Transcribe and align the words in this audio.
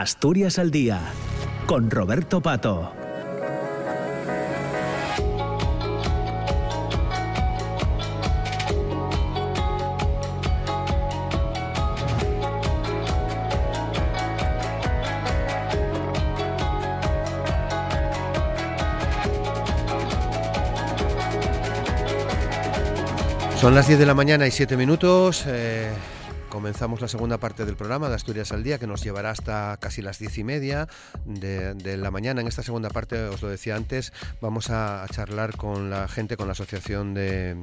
Asturias 0.00 0.60
al 0.60 0.70
Día, 0.70 1.00
con 1.66 1.90
Roberto 1.90 2.40
Pato. 2.40 2.92
Son 23.60 23.74
las 23.74 23.88
10 23.88 23.98
de 23.98 24.06
la 24.06 24.14
mañana 24.14 24.46
y 24.46 24.52
7 24.52 24.76
minutos. 24.76 25.42
Eh, 25.48 25.90
Comenzamos 26.58 27.00
la 27.00 27.06
segunda 27.06 27.38
parte 27.38 27.64
del 27.64 27.76
programa 27.76 28.08
de 28.08 28.16
Asturias 28.16 28.50
al 28.50 28.64
Día, 28.64 28.78
que 28.78 28.88
nos 28.88 29.04
llevará 29.04 29.30
hasta 29.30 29.76
casi 29.76 30.02
las 30.02 30.18
diez 30.18 30.38
y 30.38 30.42
media 30.42 30.88
de, 31.24 31.96
la 31.96 32.10
mañana. 32.10 32.40
En 32.40 32.48
esta 32.48 32.64
segunda 32.64 32.90
parte, 32.90 33.16
os 33.28 33.40
lo 33.42 33.48
decía 33.48 33.76
antes, 33.76 34.12
vamos 34.40 34.68
a, 34.68 35.06
charlar 35.08 35.56
con 35.56 35.88
la 35.88 36.08
gente, 36.08 36.36
con 36.36 36.48
la 36.48 36.52
asociación 36.54 37.14
de, 37.14 37.54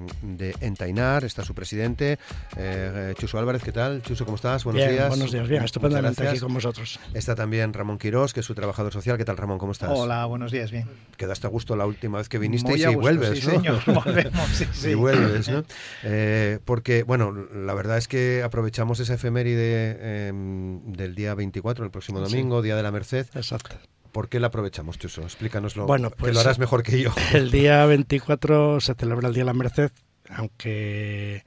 Entainar. 0.61 1.25
Está 1.25 1.43
su 1.43 1.53
presidente, 1.53 2.19
eh, 2.55 3.13
Chuso 3.17 3.37
Álvarez. 3.37 3.63
¿Qué 3.63 3.73
tal? 3.73 4.01
Chuso, 4.01 4.23
¿cómo 4.23 4.37
estás? 4.37 4.63
Buenos 4.63 4.89
días. 4.89 5.09
Buenos 5.09 5.29
días, 5.29 5.49
bien, 5.49 5.63
estupendamente 5.65 6.25
aquí 6.25 6.39
con 6.39 6.53
vosotros. 6.53 6.97
Está 7.13 7.35
también 7.35 7.73
Ramón 7.73 7.97
Quirós, 7.97 8.33
que 8.33 8.39
es 8.39 8.45
su 8.45 8.55
trabajador 8.55 8.93
social. 8.93 9.17
¿Qué 9.17 9.25
tal, 9.25 9.35
Ramón? 9.35 9.57
¿Cómo 9.57 9.73
estás? 9.73 9.89
Hola, 9.91 10.25
buenos 10.25 10.53
días, 10.53 10.71
bien. 10.71 10.87
Quedaste 11.17 11.47
a 11.47 11.49
gusto 11.49 11.75
la 11.75 11.85
última 11.85 12.19
vez 12.19 12.29
que 12.29 12.39
viniste 12.39 12.77
y 12.77 12.95
vuelves, 12.95 13.41
sí, 13.41 13.45
Señor, 13.45 13.81
volvemos, 13.85 14.49
sí, 14.51 14.65
sí. 14.71 14.89
Y 14.91 14.93
vuelves, 14.93 15.49
¿no? 15.49 15.65
Eh, 16.03 16.59
porque, 16.63 17.03
bueno, 17.03 17.33
la 17.33 17.73
verdad 17.73 17.97
es 17.97 18.07
que 18.07 18.41
aprovechamos 18.41 18.84
aprovechamos 18.85 18.99
esa 18.99 19.15
efeméride 19.15 20.27
em, 20.27 20.93
del 20.93 21.15
día 21.15 21.33
24, 21.33 21.85
el 21.85 21.91
próximo 21.91 22.19
domingo, 22.19 22.61
Día 22.61 22.75
de 22.75 22.83
la 22.83 22.91
Merced. 22.91 23.25
Exacto. 23.33 23.77
¿Por 24.11 24.29
qué 24.29 24.39
la 24.39 24.45
aprovechamos, 24.47 24.99
Chuso? 24.99 25.23
Explícanoslo, 25.23 25.87
bueno, 25.87 26.11
pues, 26.11 26.29
que 26.29 26.35
lo 26.35 26.39
harás 26.39 26.59
mejor 26.59 26.83
que 26.83 27.01
yo. 27.01 27.11
El 27.33 27.49
día 27.51 27.85
24 27.85 28.79
se 28.79 28.93
celebra 28.93 29.27
el 29.27 29.33
Día 29.33 29.41
de 29.41 29.47
la 29.47 29.53
Merced, 29.53 29.91
aunque 30.29 31.43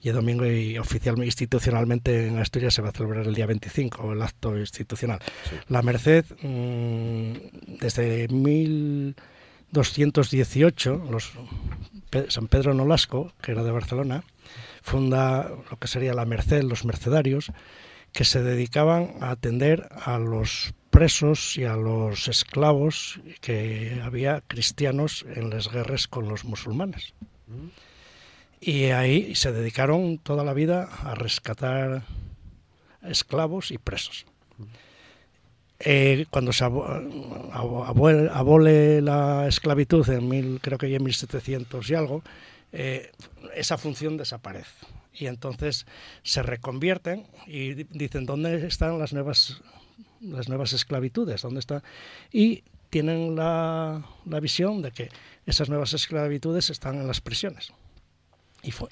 y 0.00 0.08
el 0.08 0.14
domingo 0.14 0.46
y 0.46 0.78
oficialmente, 0.78 1.26
institucionalmente 1.26 2.28
en 2.28 2.38
Asturias 2.38 2.72
se 2.74 2.82
va 2.82 2.90
a 2.90 2.92
celebrar 2.92 3.26
el 3.26 3.34
día 3.34 3.46
25, 3.46 4.12
el 4.12 4.22
acto 4.22 4.56
institucional. 4.56 5.18
La 5.68 5.82
Merced, 5.82 6.24
mm, 6.42 7.32
desde 7.80 8.28
1218, 8.28 11.08
los, 11.10 11.32
San 12.28 12.46
Pedro 12.46 12.72
Nolasco, 12.72 13.32
que 13.42 13.50
era 13.50 13.64
de 13.64 13.72
Barcelona, 13.72 14.22
funda 14.82 15.50
lo 15.70 15.78
que 15.78 15.88
sería 15.88 16.14
la 16.14 16.24
Merced, 16.24 16.62
los 16.62 16.84
mercedarios, 16.84 17.52
que 18.12 18.24
se 18.24 18.42
dedicaban 18.42 19.14
a 19.20 19.30
atender 19.30 19.88
a 20.04 20.18
los 20.18 20.74
presos 20.90 21.58
y 21.58 21.64
a 21.64 21.76
los 21.76 22.28
esclavos 22.28 23.20
que 23.42 24.00
había 24.02 24.42
cristianos 24.46 25.26
en 25.34 25.50
las 25.50 25.70
guerras 25.70 26.08
con 26.08 26.28
los 26.28 26.44
musulmanes. 26.44 27.12
Y 28.60 28.84
ahí 28.84 29.34
se 29.34 29.52
dedicaron 29.52 30.18
toda 30.18 30.44
la 30.44 30.54
vida 30.54 30.88
a 31.04 31.14
rescatar 31.14 32.02
esclavos 33.02 33.70
y 33.70 33.78
presos. 33.78 34.26
Eh, 35.78 36.24
cuando 36.30 36.52
se 36.52 36.64
abole, 36.64 39.02
la 39.02 39.46
esclavitud 39.46 40.08
en 40.08 40.28
mil, 40.28 40.58
creo 40.62 40.78
que 40.78 40.88
ya 40.88 40.96
en 40.96 41.04
1700 41.04 41.90
y 41.90 41.94
algo, 41.94 42.22
eh, 42.72 43.12
esa 43.54 43.78
función 43.78 44.16
desaparece. 44.16 44.86
Y 45.12 45.26
entonces 45.26 45.86
se 46.22 46.42
reconvierten 46.42 47.26
y 47.46 47.74
dicen, 47.74 48.26
¿dónde 48.26 48.66
están 48.66 48.98
las 48.98 49.12
nuevas, 49.12 49.62
las 50.20 50.48
nuevas 50.48 50.72
esclavitudes? 50.72 51.42
¿Dónde 51.42 51.60
está? 51.60 51.82
Y 52.32 52.64
tienen 52.90 53.34
la, 53.34 54.04
la 54.26 54.40
visión 54.40 54.82
de 54.82 54.92
que 54.92 55.08
esas 55.46 55.68
nuevas 55.68 55.94
esclavitudes 55.94 56.70
están 56.70 56.96
en 56.96 57.06
las 57.06 57.20
prisiones. 57.20 57.72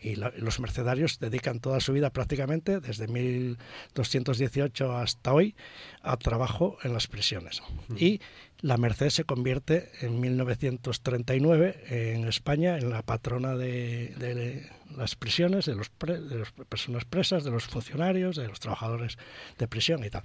Y, 0.02 0.14
los 0.16 0.60
mercenarios 0.60 1.18
dedican 1.18 1.58
toda 1.58 1.80
su 1.80 1.92
vida 1.92 2.10
prácticamente, 2.10 2.80
desde 2.80 3.08
1218 3.08 4.96
hasta 4.96 5.32
hoy, 5.32 5.56
a 6.02 6.16
trabajo 6.16 6.78
en 6.84 6.92
las 6.92 7.08
prisiones. 7.08 7.60
Y 7.96 8.20
la 8.60 8.76
Merced 8.76 9.10
se 9.10 9.24
convierte 9.24 9.90
en 10.00 10.20
1939 10.20 11.84
en 11.88 12.24
España 12.28 12.78
en 12.78 12.90
la 12.90 13.02
patrona 13.02 13.56
de, 13.56 14.70
las 14.96 15.16
prisiones, 15.16 15.66
de, 15.66 15.74
los 15.74 15.90
de 15.98 16.38
las 16.38 16.52
personas 16.52 17.04
presas, 17.04 17.42
de 17.42 17.50
los 17.50 17.64
funcionarios, 17.64 18.36
de 18.36 18.46
los 18.46 18.60
trabajadores 18.60 19.18
de 19.58 19.66
prisión 19.66 20.04
y 20.04 20.10
tal. 20.10 20.22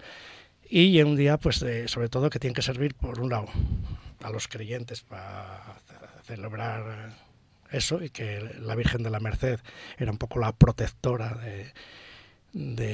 Y 0.69 0.99
en 0.99 1.07
un 1.07 1.15
día, 1.15 1.37
pues, 1.37 1.65
sobre 1.87 2.09
todo, 2.09 2.29
que 2.29 2.37
tiene 2.37 2.53
que 2.53 2.61
servir, 2.61 2.93
por 2.93 3.19
un 3.19 3.29
lado, 3.29 3.47
a 4.21 4.29
los 4.29 4.47
creyentes 4.47 5.01
para 5.01 5.79
celebrar 6.25 7.15
eso 7.71 8.03
y 8.03 8.09
que 8.09 8.39
la 8.59 8.75
Virgen 8.75 9.03
de 9.03 9.09
la 9.09 9.19
Merced 9.19 9.59
era 9.97 10.11
un 10.11 10.17
poco 10.17 10.39
la 10.39 10.51
protectora 10.51 11.35
de, 11.35 11.73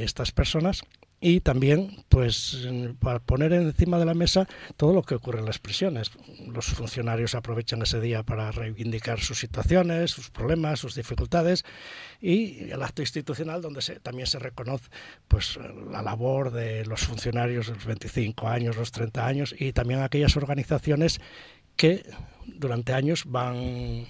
estas 0.03 0.33
personas 0.33 0.81
y 1.21 1.39
también 1.39 2.03
pues 2.09 2.67
para 2.99 3.19
poner 3.19 3.53
encima 3.53 3.97
de 3.97 4.05
la 4.05 4.13
mesa 4.13 4.47
todo 4.75 4.93
lo 4.93 5.01
que 5.01 5.15
ocurre 5.15 5.39
en 5.39 5.45
las 5.45 5.59
prisiones. 5.59 6.11
Los 6.51 6.65
funcionarios 6.65 7.35
aprovechan 7.35 7.81
ese 7.81 8.01
día 8.01 8.21
para 8.23 8.51
reivindicar 8.51 9.21
sus 9.21 9.39
situaciones, 9.39 10.11
sus 10.11 10.29
problemas, 10.29 10.79
sus 10.79 10.93
dificultades 10.93 11.63
y 12.19 12.69
el 12.69 12.83
acto 12.83 13.01
institucional 13.01 13.61
donde 13.61 13.81
también 14.03 14.27
se 14.27 14.39
reconoce 14.39 14.89
pues 15.29 15.57
la 15.89 16.01
labor 16.01 16.51
de 16.51 16.85
los 16.85 17.05
funcionarios 17.05 17.67
de 17.67 17.75
los 17.75 17.85
25 17.85 18.49
años, 18.49 18.75
los 18.75 18.91
30 18.91 19.25
años 19.25 19.55
y 19.57 19.71
también 19.71 20.01
aquellas 20.01 20.35
organizaciones 20.35 21.21
que 21.77 22.03
durante 22.45 22.93
años 22.93 23.23
van 23.25 24.05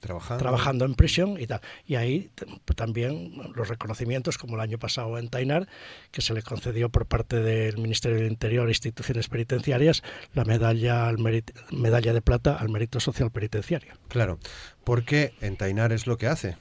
trabajando. 0.00 0.84
en 0.84 0.94
prisión 0.94 1.40
y 1.40 1.46
tal. 1.46 1.60
Y 1.86 1.96
ahí 1.96 2.30
también 2.74 3.32
los 3.54 3.68
reconocimientos, 3.68 4.38
como 4.38 4.56
el 4.56 4.60
año 4.60 4.78
pasado 4.78 5.18
en 5.18 5.28
Tainar, 5.28 5.68
que 6.10 6.22
se 6.22 6.34
le 6.34 6.42
concedió 6.42 6.88
por 6.88 7.06
parte 7.06 7.40
del 7.40 7.78
Ministerio 7.78 8.18
del 8.18 8.28
Interior 8.30 8.68
e 8.68 8.70
instituciones 8.70 9.28
penitenciarias 9.28 10.02
la 10.34 10.44
medalla, 10.44 11.08
al 11.08 11.18
medalla 11.18 12.12
de 12.12 12.22
plata 12.22 12.56
al 12.56 12.68
mérito 12.68 13.00
social 13.00 13.30
penitenciario. 13.30 13.94
Claro, 14.08 14.38
porque 14.84 15.34
en 15.40 15.56
Tainar 15.56 15.92
es 15.92 16.06
lo 16.06 16.16
que 16.16 16.26
hace 16.26 16.56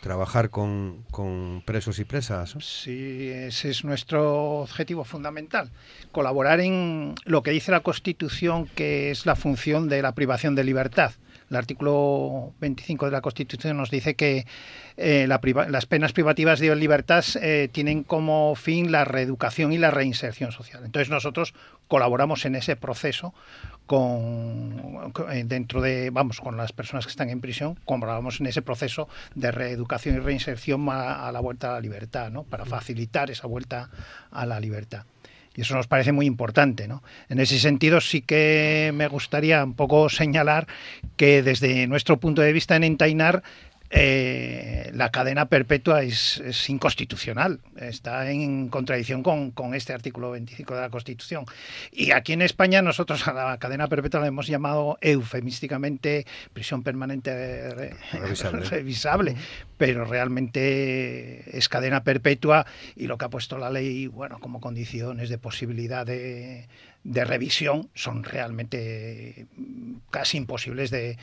trabajar 0.00 0.50
con, 0.50 1.04
con, 1.10 1.62
presos 1.64 1.98
y 1.98 2.04
presas. 2.04 2.56
Sí, 2.60 3.30
ese 3.30 3.70
es 3.70 3.84
nuestro 3.84 4.60
objetivo 4.60 5.04
fundamental, 5.04 5.70
colaborar 6.12 6.60
en 6.60 7.14
lo 7.24 7.42
que 7.42 7.50
dice 7.50 7.70
la 7.70 7.80
Constitución, 7.80 8.66
que 8.74 9.10
es 9.10 9.26
la 9.26 9.36
función 9.36 9.88
de 9.88 10.02
la 10.02 10.12
privación 10.12 10.54
de 10.54 10.64
libertad. 10.64 11.12
El 11.50 11.56
artículo 11.56 12.52
25 12.60 13.06
de 13.06 13.12
la 13.12 13.20
Constitución 13.20 13.76
nos 13.76 13.90
dice 13.90 14.14
que 14.14 14.46
eh, 14.96 15.26
las 15.26 15.86
penas 15.86 16.12
privativas 16.12 16.60
de 16.60 16.74
libertad 16.76 17.24
eh, 17.40 17.68
tienen 17.72 18.04
como 18.04 18.54
fin 18.54 18.92
la 18.92 19.04
reeducación 19.04 19.72
y 19.72 19.78
la 19.78 19.90
reinserción 19.90 20.52
social. 20.52 20.84
Entonces 20.84 21.08
nosotros 21.08 21.54
colaboramos 21.86 22.44
en 22.44 22.54
ese 22.54 22.76
proceso 22.76 23.32
con, 23.86 25.12
eh, 25.30 25.44
dentro 25.46 25.80
de 25.80 26.10
vamos 26.10 26.40
con 26.40 26.56
las 26.58 26.72
personas 26.72 27.06
que 27.06 27.10
están 27.10 27.30
en 27.30 27.40
prisión 27.40 27.78
colaboramos 27.86 28.40
en 28.40 28.46
ese 28.46 28.60
proceso 28.60 29.08
de 29.34 29.50
reeducación 29.50 30.16
y 30.16 30.18
reinserción 30.18 30.86
a, 30.90 31.26
a 31.26 31.32
la 31.32 31.40
vuelta 31.40 31.70
a 31.70 31.72
la 31.74 31.80
libertad, 31.80 32.30
¿no? 32.30 32.44
Para 32.44 32.66
facilitar 32.66 33.30
esa 33.30 33.46
vuelta 33.46 33.88
a 34.30 34.44
la 34.44 34.60
libertad. 34.60 35.06
Y 35.58 35.62
eso 35.62 35.74
nos 35.74 35.88
parece 35.88 36.12
muy 36.12 36.24
importante. 36.24 36.86
¿no? 36.86 37.02
En 37.28 37.40
ese 37.40 37.58
sentido 37.58 38.00
sí 38.00 38.22
que 38.22 38.92
me 38.94 39.08
gustaría 39.08 39.64
un 39.64 39.74
poco 39.74 40.08
señalar 40.08 40.68
que 41.16 41.42
desde 41.42 41.88
nuestro 41.88 42.20
punto 42.20 42.42
de 42.42 42.52
vista 42.52 42.76
en 42.76 42.84
Entainar 42.84 43.42
eh, 43.90 44.92
la 44.94 45.10
cadena 45.10 45.46
perpetua 45.46 46.04
es, 46.04 46.40
inconstitucional, 46.68 47.58
está 47.74 48.30
en 48.30 48.68
contradicción 48.68 49.24
con, 49.24 49.74
este 49.74 49.92
artículo 49.92 50.30
25 50.30 50.76
de 50.76 50.80
la 50.80 50.90
Constitución. 50.90 51.44
Y 51.90 52.12
aquí 52.12 52.34
en 52.34 52.42
España 52.42 52.80
nosotros 52.80 53.26
a 53.26 53.32
la 53.32 53.58
cadena 53.58 53.88
perpetua 53.88 54.20
la 54.20 54.28
hemos 54.28 54.46
llamado 54.46 54.96
eufemísticamente 55.00 56.24
prisión 56.52 56.84
permanente 56.84 57.90
revisable. 58.70 59.34
pero 59.78 60.04
realmente 60.04 61.56
es 61.56 61.68
cadena 61.68 62.04
perpetua 62.04 62.66
y 62.96 63.06
lo 63.06 63.16
que 63.16 63.24
ha 63.24 63.30
puesto 63.30 63.56
la 63.56 63.70
ley, 63.70 64.08
bueno, 64.08 64.38
como 64.40 64.60
condiciones 64.60 65.30
de 65.30 65.38
posibilidad 65.38 66.04
de 66.04 66.68
de 67.04 67.24
revisión 67.24 67.88
son 67.94 68.24
realmente 68.24 69.46
mm, 69.56 69.94
casi 70.10 70.36
imposibles 70.36 70.90
de, 70.90 71.16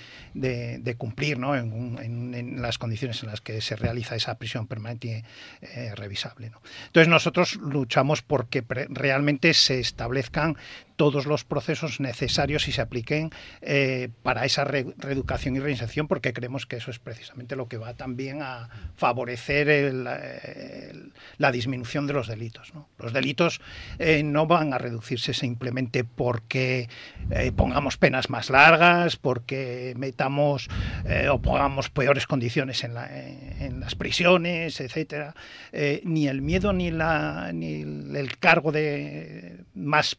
cumplir 0.97 1.37
¿no? 1.37 1.55
en, 1.55 2.61
las 2.61 2.77
condiciones 2.77 3.21
en 3.23 3.29
las 3.29 3.41
que 3.41 3.61
se 3.61 3.75
realiza 3.75 4.15
esa 4.15 4.37
prisión 4.37 4.67
permanente 4.67 5.23
eh, 5.61 5.93
revisable. 5.95 6.51
Entonces 6.87 7.07
nosotros 7.07 7.55
luchamos 7.57 8.21
porque 8.21 8.63
realmente 8.89 9.53
se 9.53 9.79
establezcan 9.79 10.57
todos 10.95 11.25
los 11.25 11.43
procesos 11.43 11.99
necesarios 11.99 12.67
y 12.67 12.71
se 12.71 12.81
apliquen 12.81 13.29
eh, 13.61 14.09
para 14.23 14.45
esa 14.45 14.63
reeducación 14.63 15.55
y 15.55 15.59
reinserción, 15.59 16.07
porque 16.07 16.33
creemos 16.33 16.65
que 16.65 16.77
eso 16.77 16.89
es 16.89 16.99
precisamente 16.99 17.55
lo 17.55 17.67
que 17.67 17.77
va 17.77 17.93
también 17.95 18.41
a 18.41 18.44
favorecer 18.95 19.93
la 21.37 21.51
disminución 21.51 22.07
de 22.07 22.13
los 22.13 22.27
delitos. 22.27 22.71
Los 22.97 23.13
delitos 23.13 23.61
eh, 23.99 24.23
no 24.23 24.47
van 24.47 24.73
a 24.73 24.77
reducirse 24.77 25.33
simplemente 25.33 26.03
porque 26.03 26.89
eh, 27.31 27.51
pongamos 27.55 27.97
penas 27.97 28.29
más 28.29 28.49
largas, 28.49 29.17
porque 29.17 29.93
metamos 29.97 30.69
o 31.31 31.41
pongamos 31.41 31.89
peores 31.89 32.25
condiciones 32.27 32.83
en, 32.83 32.95
en 33.59 33.79
las 33.79 33.95
prisiones, 33.95 34.79
etcétera. 34.79 35.35
ni 36.03 36.27
el 36.27 36.41
miedo 36.41 36.73
ni, 36.73 36.91
la, 36.91 37.51
ni 37.53 37.81
el 37.81 38.37
cargo 38.39 38.71
de 38.71 39.57
más 39.73 40.15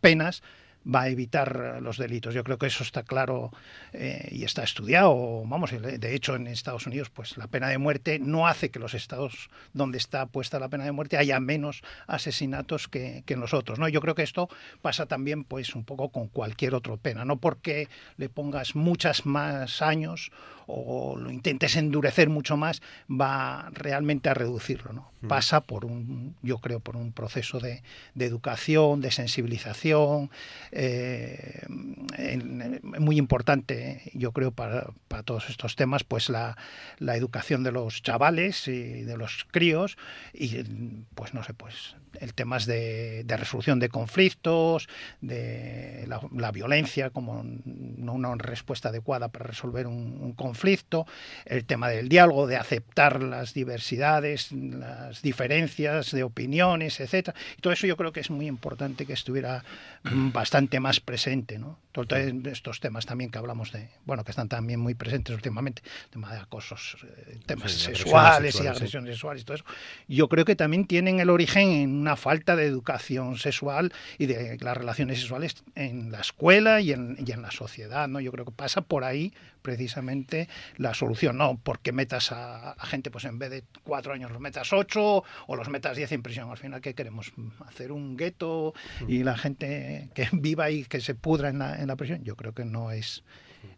penas 0.00 0.42
va 0.86 1.02
a 1.02 1.08
evitar 1.08 1.78
los 1.80 1.98
delitos. 1.98 2.34
Yo 2.34 2.44
creo 2.44 2.58
que 2.58 2.66
eso 2.66 2.82
está 2.82 3.02
claro 3.02 3.50
eh, 3.92 4.28
y 4.30 4.44
está 4.44 4.62
estudiado. 4.62 5.42
Vamos, 5.46 5.70
de 5.70 6.14
hecho 6.14 6.36
en 6.36 6.46
Estados 6.46 6.86
Unidos, 6.86 7.10
pues 7.10 7.36
la 7.36 7.46
pena 7.46 7.68
de 7.68 7.78
muerte 7.78 8.18
no 8.18 8.46
hace 8.46 8.70
que 8.70 8.78
los 8.78 8.94
estados 8.94 9.50
donde 9.72 9.98
está 9.98 10.26
puesta 10.26 10.58
la 10.58 10.68
pena 10.68 10.84
de 10.84 10.92
muerte 10.92 11.16
haya 11.16 11.40
menos 11.40 11.82
asesinatos 12.06 12.88
que, 12.88 13.22
que 13.26 13.34
en 13.34 13.40
los 13.40 13.54
otros. 13.54 13.78
¿no? 13.78 13.88
Yo 13.88 14.00
creo 14.00 14.14
que 14.14 14.22
esto 14.22 14.48
pasa 14.82 15.06
también, 15.06 15.44
pues, 15.44 15.74
un 15.74 15.84
poco 15.84 16.10
con 16.10 16.28
cualquier 16.28 16.74
otra 16.74 16.96
pena. 16.96 17.24
No 17.24 17.36
porque 17.36 17.88
le 18.16 18.28
pongas 18.28 18.76
muchas 18.76 19.26
más 19.26 19.82
años 19.82 20.30
o 20.66 21.16
lo 21.16 21.30
intentes 21.30 21.76
endurecer 21.76 22.28
mucho 22.28 22.56
más, 22.56 22.82
va 23.10 23.70
realmente 23.72 24.28
a 24.28 24.34
reducirlo. 24.34 24.92
¿no? 24.92 25.10
Mm. 25.20 25.28
Pasa 25.28 25.60
por 25.60 25.84
un, 25.84 26.36
yo 26.42 26.58
creo, 26.58 26.80
por 26.80 26.96
un 26.96 27.12
proceso 27.12 27.60
de, 27.60 27.82
educación, 28.18 29.00
de 29.00 29.10
sensibilización, 29.10 30.30
eh, 30.72 31.62
muy 31.68 33.18
importante, 33.18 34.10
yo 34.14 34.32
creo, 34.32 34.52
para, 34.52 34.92
todos 35.24 35.48
estos 35.50 35.76
temas, 35.76 36.04
pues 36.04 36.28
la, 36.28 36.56
educación 36.98 37.62
de 37.62 37.72
los 37.72 38.02
chavales 38.02 38.66
y 38.68 39.02
de 39.02 39.16
los 39.16 39.46
críos 39.50 39.96
y, 40.32 40.64
pues 41.14 41.34
no 41.34 41.44
sé, 41.44 41.54
pues 41.54 41.96
el 42.20 42.34
tema 42.34 42.58
de, 42.58 43.24
de 43.24 43.36
resolución 43.36 43.80
de 43.80 43.88
conflictos, 43.88 44.88
de 45.20 46.06
la, 46.06 46.50
violencia 46.52 47.10
como 47.10 47.40
una 47.40 48.34
respuesta 48.36 48.90
adecuada 48.90 49.28
para 49.28 49.46
resolver 49.46 49.88
un 49.88 50.32
conflicto 50.32 50.53
conflicto, 50.54 51.04
el 51.46 51.64
tema 51.64 51.88
del 51.88 52.08
diálogo, 52.08 52.46
de 52.46 52.56
aceptar 52.56 53.20
las 53.20 53.54
diversidades, 53.54 54.52
las 54.52 55.20
diferencias 55.20 56.12
de 56.12 56.22
opiniones, 56.22 57.00
etcétera. 57.00 57.36
Y 57.58 57.60
todo 57.60 57.72
eso 57.72 57.88
yo 57.88 57.96
creo 57.96 58.12
que 58.12 58.20
es 58.20 58.30
muy 58.30 58.46
importante 58.46 59.04
que 59.04 59.12
estuviera 59.12 59.64
bastante 60.04 60.78
más 60.78 61.00
presente, 61.00 61.58
¿no? 61.58 61.78
Todos 61.90 62.08
estos 62.46 62.80
temas 62.80 63.06
también 63.06 63.30
que 63.30 63.38
hablamos 63.38 63.70
de, 63.70 63.88
bueno, 64.04 64.24
que 64.24 64.32
están 64.32 64.48
también 64.48 64.80
muy 64.80 64.94
presentes 64.94 65.32
últimamente, 65.34 65.82
tema 66.10 66.32
de 66.32 66.40
acosos, 66.40 66.96
eh, 67.04 67.38
temas 67.46 67.70
sexuales, 67.70 68.60
y 68.60 68.66
agresiones 68.66 69.14
sexuales 69.14 69.42
y 69.42 69.44
todo 69.44 69.54
eso. 69.54 69.64
Yo 70.08 70.28
creo 70.28 70.44
que 70.44 70.56
también 70.56 70.86
tienen 70.86 71.20
el 71.20 71.30
origen 71.30 71.70
en 71.70 71.94
una 71.94 72.16
falta 72.16 72.56
de 72.56 72.66
educación 72.66 73.38
sexual 73.38 73.92
y 74.18 74.26
de 74.26 74.58
las 74.60 74.76
relaciones 74.76 75.20
sexuales 75.20 75.62
en 75.76 76.10
la 76.10 76.20
escuela 76.20 76.80
y 76.80 76.90
en, 76.90 77.16
y 77.24 77.30
en 77.30 77.42
la 77.42 77.52
sociedad, 77.52 78.08
¿no? 78.08 78.20
Yo 78.20 78.32
creo 78.32 78.44
que 78.44 78.52
pasa 78.52 78.80
por 78.80 79.04
ahí 79.04 79.32
precisamente 79.64 80.46
la 80.76 80.92
solución. 80.92 81.38
No 81.38 81.58
porque 81.60 81.90
metas 81.90 82.30
a, 82.30 82.76
gente, 82.84 83.10
pues 83.10 83.24
en 83.24 83.38
vez 83.38 83.50
de 83.50 83.64
cuatro 83.82 84.12
años 84.12 84.30
los 84.30 84.40
metas 84.40 84.72
ocho 84.74 85.24
o 85.46 85.56
los 85.56 85.70
metas 85.70 85.96
diez 85.96 86.12
en 86.12 86.22
prisión. 86.22 86.50
Al 86.50 86.58
final, 86.58 86.82
¿qué 86.82 86.94
queremos? 86.94 87.32
¿Hacer 87.66 87.90
un 87.90 88.16
gueto 88.16 88.74
y 89.08 89.24
la 89.24 89.36
gente 89.38 90.10
que 90.14 90.28
viva 90.32 90.70
y 90.70 90.84
que 90.84 91.00
se 91.00 91.14
pudra 91.14 91.48
en 91.48 91.58
la, 91.58 91.80
en 91.80 91.88
la 91.88 91.96
prisión? 91.96 92.22
Yo 92.22 92.36
creo 92.36 92.52
que 92.52 92.66
no 92.66 92.90
es, 92.90 93.24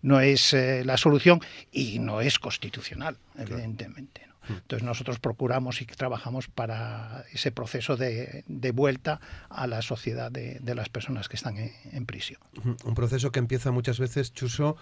no 0.03 0.21
es 0.21 0.53
eh, 0.53 0.85
la 0.85 0.97
solución 0.97 1.41
y 1.71 2.01
no 2.01 2.21
es 2.21 2.41
constitucional, 2.41 3.17
evidentemente. 3.39 4.27
Entonces 4.49 4.83
nosotros 4.83 5.19
procuramos 5.19 5.81
y 5.83 5.87
trabajamos 5.87 6.49
para 6.49 7.25
ese 7.33 7.53
proceso 7.53 7.97
de, 7.97 8.45
vuelta 8.75 9.21
a 9.49 9.67
la 9.67 9.83
sociedad 9.83 10.31
de, 10.31 10.75
las 10.75 10.89
personas 10.89 11.29
que 11.29 11.37
están 11.37 11.57
en, 11.57 12.07
prisión. 12.07 12.41
Un 12.85 12.95
proceso 12.95 13.33
que 13.33 13.39
empieza 13.39 13.71
muchas 13.71 13.99
veces, 13.99 14.33
Chuso, 14.33 14.77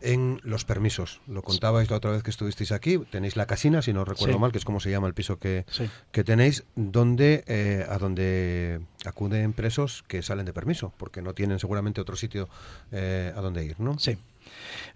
en 0.00 0.40
los 0.42 0.64
permisos. 0.64 1.20
Lo 1.26 1.42
contabais 1.42 1.90
la 1.90 1.96
otra 1.96 2.10
vez 2.10 2.22
que 2.22 2.30
estuvisteis 2.30 2.72
aquí. 2.72 2.98
Tenéis 3.10 3.36
la 3.36 3.46
casina, 3.46 3.82
si 3.82 3.92
no 3.92 4.04
recuerdo 4.04 4.38
mal, 4.38 4.52
que 4.52 4.58
es 4.58 4.64
como 4.64 4.80
se 4.80 4.90
llama 4.90 5.06
el 5.06 5.14
piso 5.14 5.38
que, 5.38 5.64
que 6.12 6.24
tenéis, 6.24 6.64
donde, 6.74 7.44
eh, 7.46 7.86
a 7.88 7.98
donde 7.98 8.80
acuden 9.04 9.52
presos 9.52 10.04
que 10.08 10.22
salen 10.22 10.46
de 10.46 10.52
permiso, 10.52 10.92
porque 10.96 11.22
no 11.22 11.34
tienen 11.34 11.58
seguramente 11.58 12.00
otro 12.00 12.16
sitio 12.16 12.48
eh, 12.92 13.32
a 13.34 13.40
donde 13.40 13.64
ir, 13.64 13.80
¿no? 13.80 13.98
Sí. 13.98 14.18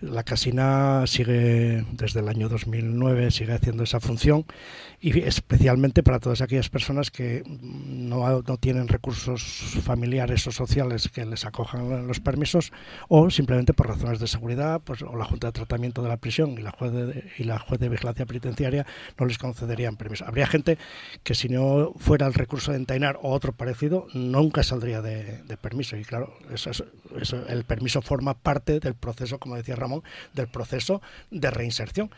La 0.01 0.25
casina 0.25 1.05
sigue 1.07 1.85
desde 1.93 2.21
el 2.21 2.29
año 2.29 2.49
2009, 2.49 3.31
sigue 3.31 3.53
haciendo 3.53 3.85
esa 3.85 4.01
función 4.01 4.45
y 5.01 5.19
especialmente 5.21 6.03
para 6.03 6.21
todas 6.21 6.41
aquellas 6.41 6.69
personas 6.69 7.11
que 7.11 7.43
no, 7.47 8.43
no 8.43 8.57
tienen 8.57 8.89
recursos 8.89 9.43
familiares 9.85 10.47
o 10.47 10.53
sociales 10.53 11.09
que 11.09 11.27
les 11.27 11.45
acojan 11.45 12.07
los 12.07 12.21
permisos 12.21 12.73
o 13.09 13.31
simplemente 13.31 13.75
por 13.75 13.89
razones 13.89 14.21
de 14.21 14.27
seguridad 14.29 14.81
pues, 14.85 15.03
o 15.03 15.17
la 15.17 15.25
Junta 15.25 15.49
de 15.49 15.53
Tratamiento 15.53 16.03
de 16.03 16.09
la 16.09 16.17
Prisión 16.17 16.53
y 16.53 16.63
la 16.63 16.71
juez 16.71 16.93
de, 16.93 17.25
y 17.39 17.45
la 17.45 17.59
juez 17.59 17.81
de 17.81 17.89
Vigilancia 17.89 18.27
Penitenciaria 18.27 18.87
no 19.19 19.27
les 19.27 19.39
concederían 19.39 19.97
permiso. 19.97 20.25
Habría 20.25 20.47
gente 20.47 20.79
que 21.23 21.35
si 21.35 21.49
no 21.49 21.93
fuera 21.97 22.27
el 22.27 22.35
recurso 22.35 22.71
de 22.71 22.79
Entainar 22.79 23.19
o 23.23 23.31
otro 23.31 23.53
parecido 23.53 24.07
nunca 24.15 24.63
saldría 24.63 25.03
de, 25.03 25.43
permiso 25.61 25.97
y 25.97 26.05
claro, 26.05 26.35
eso, 26.53 26.71
eso, 26.71 27.47
el 27.49 27.65
permiso 27.65 28.03
forma 28.03 28.35
parte 28.35 28.81
del 28.81 28.95
proceso 28.95 29.39
como 29.43 29.57
decía 29.57 29.77
Ramón, 29.77 30.03
del 30.33 30.47
proceso 30.47 31.03
de 31.31 31.51
reinserción, 31.51 32.11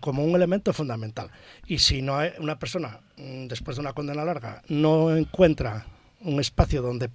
como 0.00 0.24
un 0.24 0.34
elemento 0.34 0.72
fundamental. 0.72 1.30
Y 1.66 1.78
si 1.78 2.00
no 2.00 2.16
hay 2.16 2.32
una 2.38 2.58
persona, 2.58 3.00
mm, 3.18 3.46
después 3.46 3.76
de 3.76 3.82
una 3.82 3.92
condena 3.92 4.24
larga, 4.24 4.62
no 4.68 5.14
encuentra 5.14 5.86
un 6.22 6.40
espacio 6.40 6.82
donde 6.82 7.10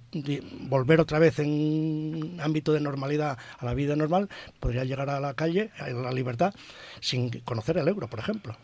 volver 0.68 1.00
otra 1.00 1.18
vez 1.18 1.38
en 1.38 1.48
un 1.48 2.40
ámbito 2.40 2.72
de 2.72 2.80
normalidad 2.80 3.38
a 3.58 3.64
la 3.64 3.74
vida 3.74 3.94
normal, 3.96 4.28
podría 4.60 4.84
llegar 4.84 5.10
a 5.10 5.20
la 5.20 5.34
calle, 5.34 5.70
a 5.78 5.90
la 5.90 6.12
libertad, 6.12 6.54
sin 7.00 7.30
conocer 7.40 7.78
el 7.78 7.88
euro, 7.88 8.08
por 8.08 8.18
ejemplo. 8.18 8.56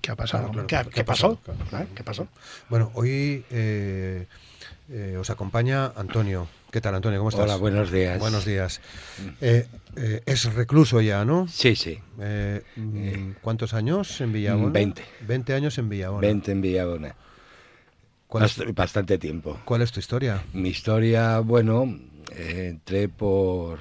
¿Qué 0.00 0.10
ha 0.10 0.16
pasado? 0.16 0.50
¿Qué, 0.66 1.04
pasó? 1.04 1.38
¿Qué 1.94 2.02
pasó? 2.02 2.26
Bueno, 2.68 2.90
hoy 2.94 3.44
eh, 3.50 4.26
eh, 4.88 5.16
os 5.18 5.30
acompaña 5.30 5.92
Antonio. 5.96 6.48
¿Qué 6.70 6.80
tal, 6.80 6.94
Antonio? 6.94 7.18
¿Cómo 7.18 7.30
estás? 7.30 7.44
Hola, 7.44 7.56
buenos 7.56 7.90
días. 7.90 8.20
Buenos 8.20 8.44
días. 8.44 8.80
Eh, 9.40 9.66
eh, 9.96 10.22
es 10.24 10.54
recluso 10.54 11.00
ya, 11.00 11.24
¿no? 11.24 11.48
Sí, 11.48 11.74
sí. 11.74 11.98
Mm, 12.76 13.32
¿Cuántos 13.40 13.74
años 13.74 14.20
en 14.20 14.32
Villabona? 14.32 14.70
Veinte. 14.72 15.02
Veinte 15.26 15.52
años 15.52 15.76
en 15.78 15.88
Villabona. 15.88 16.20
Veinte 16.20 16.52
en 16.52 16.60
Villabona. 16.60 17.16
Bastante 18.72 19.18
tiempo. 19.18 19.58
¿Cuál 19.64 19.82
es 19.82 19.90
tu 19.90 19.98
historia? 19.98 20.44
Mi 20.52 20.68
historia, 20.68 21.40
bueno, 21.40 21.98
entré 22.36 23.08
por 23.08 23.80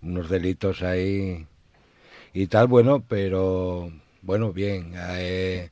unos 0.00 0.30
delitos 0.30 0.82
ahí 0.82 1.44
y 2.32 2.46
tal, 2.46 2.68
bueno, 2.68 3.02
pero 3.08 3.92
bueno, 4.22 4.52
bien. 4.52 4.92
Eh, 4.96 5.70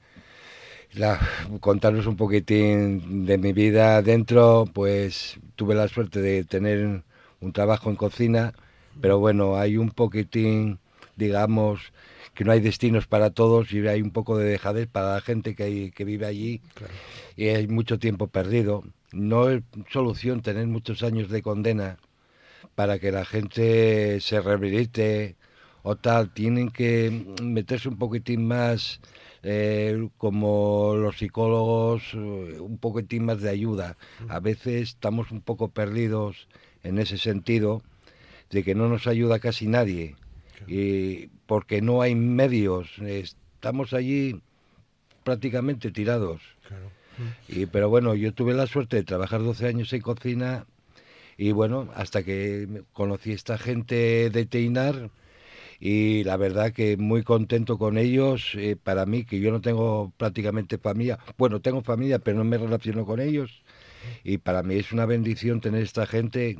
la, 0.94 1.20
contaros 1.60 2.06
un 2.06 2.16
poquitín 2.16 3.26
de 3.26 3.38
mi 3.38 3.52
vida 3.52 4.02
dentro, 4.02 4.66
pues 4.72 5.38
tuve 5.56 5.74
la 5.74 5.88
suerte 5.88 6.20
de 6.20 6.44
tener 6.44 7.02
un 7.40 7.52
trabajo 7.52 7.90
en 7.90 7.96
cocina, 7.96 8.52
pero 9.00 9.18
bueno, 9.18 9.56
hay 9.56 9.76
un 9.76 9.90
poquitín, 9.90 10.78
digamos, 11.16 11.92
que 12.34 12.44
no 12.44 12.52
hay 12.52 12.60
destinos 12.60 13.06
para 13.06 13.30
todos 13.30 13.72
y 13.72 13.86
hay 13.86 14.02
un 14.02 14.10
poco 14.10 14.36
de 14.38 14.48
dejadez 14.48 14.88
para 14.88 15.14
la 15.14 15.20
gente 15.20 15.54
que, 15.54 15.92
que 15.94 16.04
vive 16.04 16.26
allí 16.26 16.60
y 17.36 17.48
hay 17.48 17.68
mucho 17.68 17.98
tiempo 17.98 18.28
perdido. 18.28 18.84
No 19.12 19.48
es 19.50 19.62
solución 19.90 20.42
tener 20.42 20.66
muchos 20.66 21.02
años 21.02 21.28
de 21.30 21.42
condena 21.42 21.98
para 22.74 22.98
que 22.98 23.12
la 23.12 23.24
gente 23.24 24.20
se 24.20 24.40
rehabilite 24.40 25.36
o 25.82 25.96
tal, 25.96 26.32
tienen 26.32 26.70
que 26.70 27.24
meterse 27.42 27.88
un 27.88 27.96
poquitín 27.96 28.46
más 28.46 29.00
eh, 29.42 30.08
como 30.18 30.94
los 30.96 31.18
psicólogos, 31.18 32.02
eh, 32.12 32.58
un 32.60 32.78
poquitín 32.78 33.24
más 33.24 33.40
de 33.40 33.50
ayuda. 33.50 33.96
A 34.28 34.40
veces 34.40 34.82
estamos 34.90 35.30
un 35.30 35.40
poco 35.40 35.68
perdidos 35.68 36.48
en 36.82 36.98
ese 36.98 37.18
sentido 37.18 37.82
de 38.50 38.62
que 38.64 38.74
no 38.74 38.88
nos 38.88 39.06
ayuda 39.06 39.38
casi 39.38 39.66
nadie 39.66 40.16
y 40.66 41.28
porque 41.46 41.80
no 41.80 42.02
hay 42.02 42.14
medios. 42.14 42.98
Estamos 42.98 43.92
allí 43.92 44.40
prácticamente 45.24 45.90
tirados. 45.90 46.42
Y, 47.48 47.66
pero 47.66 47.88
bueno, 47.88 48.14
yo 48.14 48.32
tuve 48.32 48.54
la 48.54 48.66
suerte 48.66 48.96
de 48.96 49.02
trabajar 49.02 49.42
12 49.42 49.66
años 49.66 49.92
en 49.92 50.00
cocina 50.00 50.66
y 51.36 51.52
bueno, 51.52 51.88
hasta 51.94 52.22
que 52.22 52.82
conocí 52.92 53.32
a 53.32 53.34
esta 53.34 53.58
gente 53.58 54.30
de 54.30 54.46
Teinar, 54.46 55.10
y 55.80 56.22
la 56.24 56.36
verdad 56.36 56.72
que 56.72 56.96
muy 56.98 57.22
contento 57.22 57.78
con 57.78 57.96
ellos. 57.98 58.52
Eh, 58.54 58.76
para 58.82 59.06
mí, 59.06 59.24
que 59.24 59.40
yo 59.40 59.50
no 59.50 59.60
tengo 59.60 60.12
prácticamente 60.16 60.78
familia, 60.78 61.18
bueno, 61.38 61.60
tengo 61.60 61.82
familia, 61.82 62.18
pero 62.18 62.36
no 62.38 62.44
me 62.44 62.58
relaciono 62.58 63.06
con 63.06 63.20
ellos. 63.20 63.62
y 64.24 64.38
para 64.38 64.62
mí 64.62 64.76
es 64.76 64.92
una 64.92 65.06
bendición 65.06 65.60
tener 65.60 65.82
esta 65.82 66.06
gente, 66.06 66.56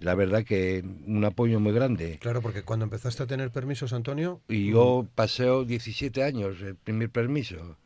la 0.00 0.14
verdad 0.14 0.44
que 0.44 0.84
un 1.06 1.24
apoyo 1.24 1.58
muy 1.60 1.72
grande. 1.72 2.18
Claro, 2.20 2.40
porque 2.42 2.62
cuando 2.62 2.84
empezaste 2.84 3.22
a 3.22 3.26
tener 3.26 3.50
permisos, 3.50 3.92
Antonio... 3.92 4.40
Y 4.48 4.70
yo 4.70 5.06
pasé 5.14 5.44
17 5.66 6.22
años 6.22 6.60
el 6.62 6.76
primer 6.76 7.10
permiso. 7.10 7.76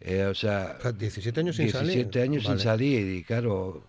Eh, 0.00 0.24
o 0.24 0.34
sea, 0.34 0.76
17 0.98 1.40
años 1.40 1.56
sin 1.56 1.66
17 1.66 2.12
salir. 2.12 2.22
años 2.22 2.42
sin 2.42 2.52
Vale. 2.52 2.62
salir 2.62 3.16
y 3.16 3.22
claro, 3.24 3.82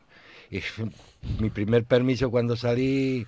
y 0.49 0.59
mi 1.41 1.49
primer 1.49 1.83
permiso 1.85 2.31
cuando 2.31 2.55
salí 2.55 3.25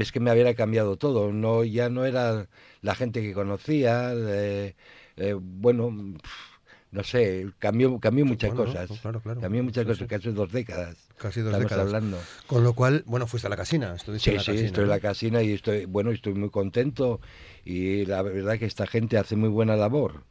es 0.00 0.12
que 0.12 0.20
me 0.20 0.30
había 0.30 0.54
cambiado 0.54 0.96
todo, 0.96 1.32
no 1.32 1.64
ya 1.64 1.88
no 1.90 2.04
era 2.04 2.48
la 2.82 2.94
gente 2.94 3.22
que 3.22 3.32
conocía, 3.34 4.12
eh, 4.14 4.76
eh, 5.16 5.34
bueno, 5.38 5.90
no 6.90 7.04
sé, 7.04 7.52
cambió, 7.58 7.98
cambió 8.00 8.24
muchas 8.24 8.52
bueno, 8.52 8.54
cosas, 8.54 8.90
no, 8.90 8.98
claro, 8.98 9.20
claro. 9.20 9.40
cambió 9.40 9.62
muchas 9.62 9.84
Sí, 9.84 9.86
cosas, 9.86 9.98
sí. 9.98 10.06
casi 10.08 10.30
dos 10.32 10.50
décadas. 10.52 10.96
Casi 11.16 11.40
dos 11.40 11.54
estamos 11.54 11.58
décadas. 11.58 11.94
hablando. 11.94 12.30
Con 12.46 12.64
lo 12.64 12.74
cual, 12.74 13.02
bueno, 13.06 13.26
fuiste 13.26 13.46
a 13.46 13.50
la 13.50 13.56
casina. 13.56 13.94
Estuviste 13.94 14.30
Sí, 14.30 14.30
en 14.30 14.36
la 14.36 14.44
sí, 14.44 14.44
casina, 14.44 14.66
estoy 14.66 14.84
en 14.84 14.90
la 14.90 15.00
casina 15.00 15.42
y 15.42 15.52
estoy, 15.52 15.84
bueno, 15.86 16.10
estoy 16.10 16.34
muy 16.34 16.50
contento 16.50 17.20
y 17.64 18.04
la 18.06 18.22
verdad 18.22 18.58
que 18.58 18.66
esta 18.66 18.86
gente 18.86 19.18
hace 19.18 19.36
muy 19.36 19.48
buena 19.48 19.76
labor. 19.76 20.24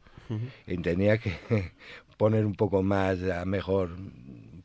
Y 0.66 0.78
tenía 0.78 1.18
que 1.18 1.38
poner 2.18 2.44
un 2.46 2.54
poco 2.54 2.82
más, 2.82 3.18
a 3.22 3.44
mejor, 3.46 3.96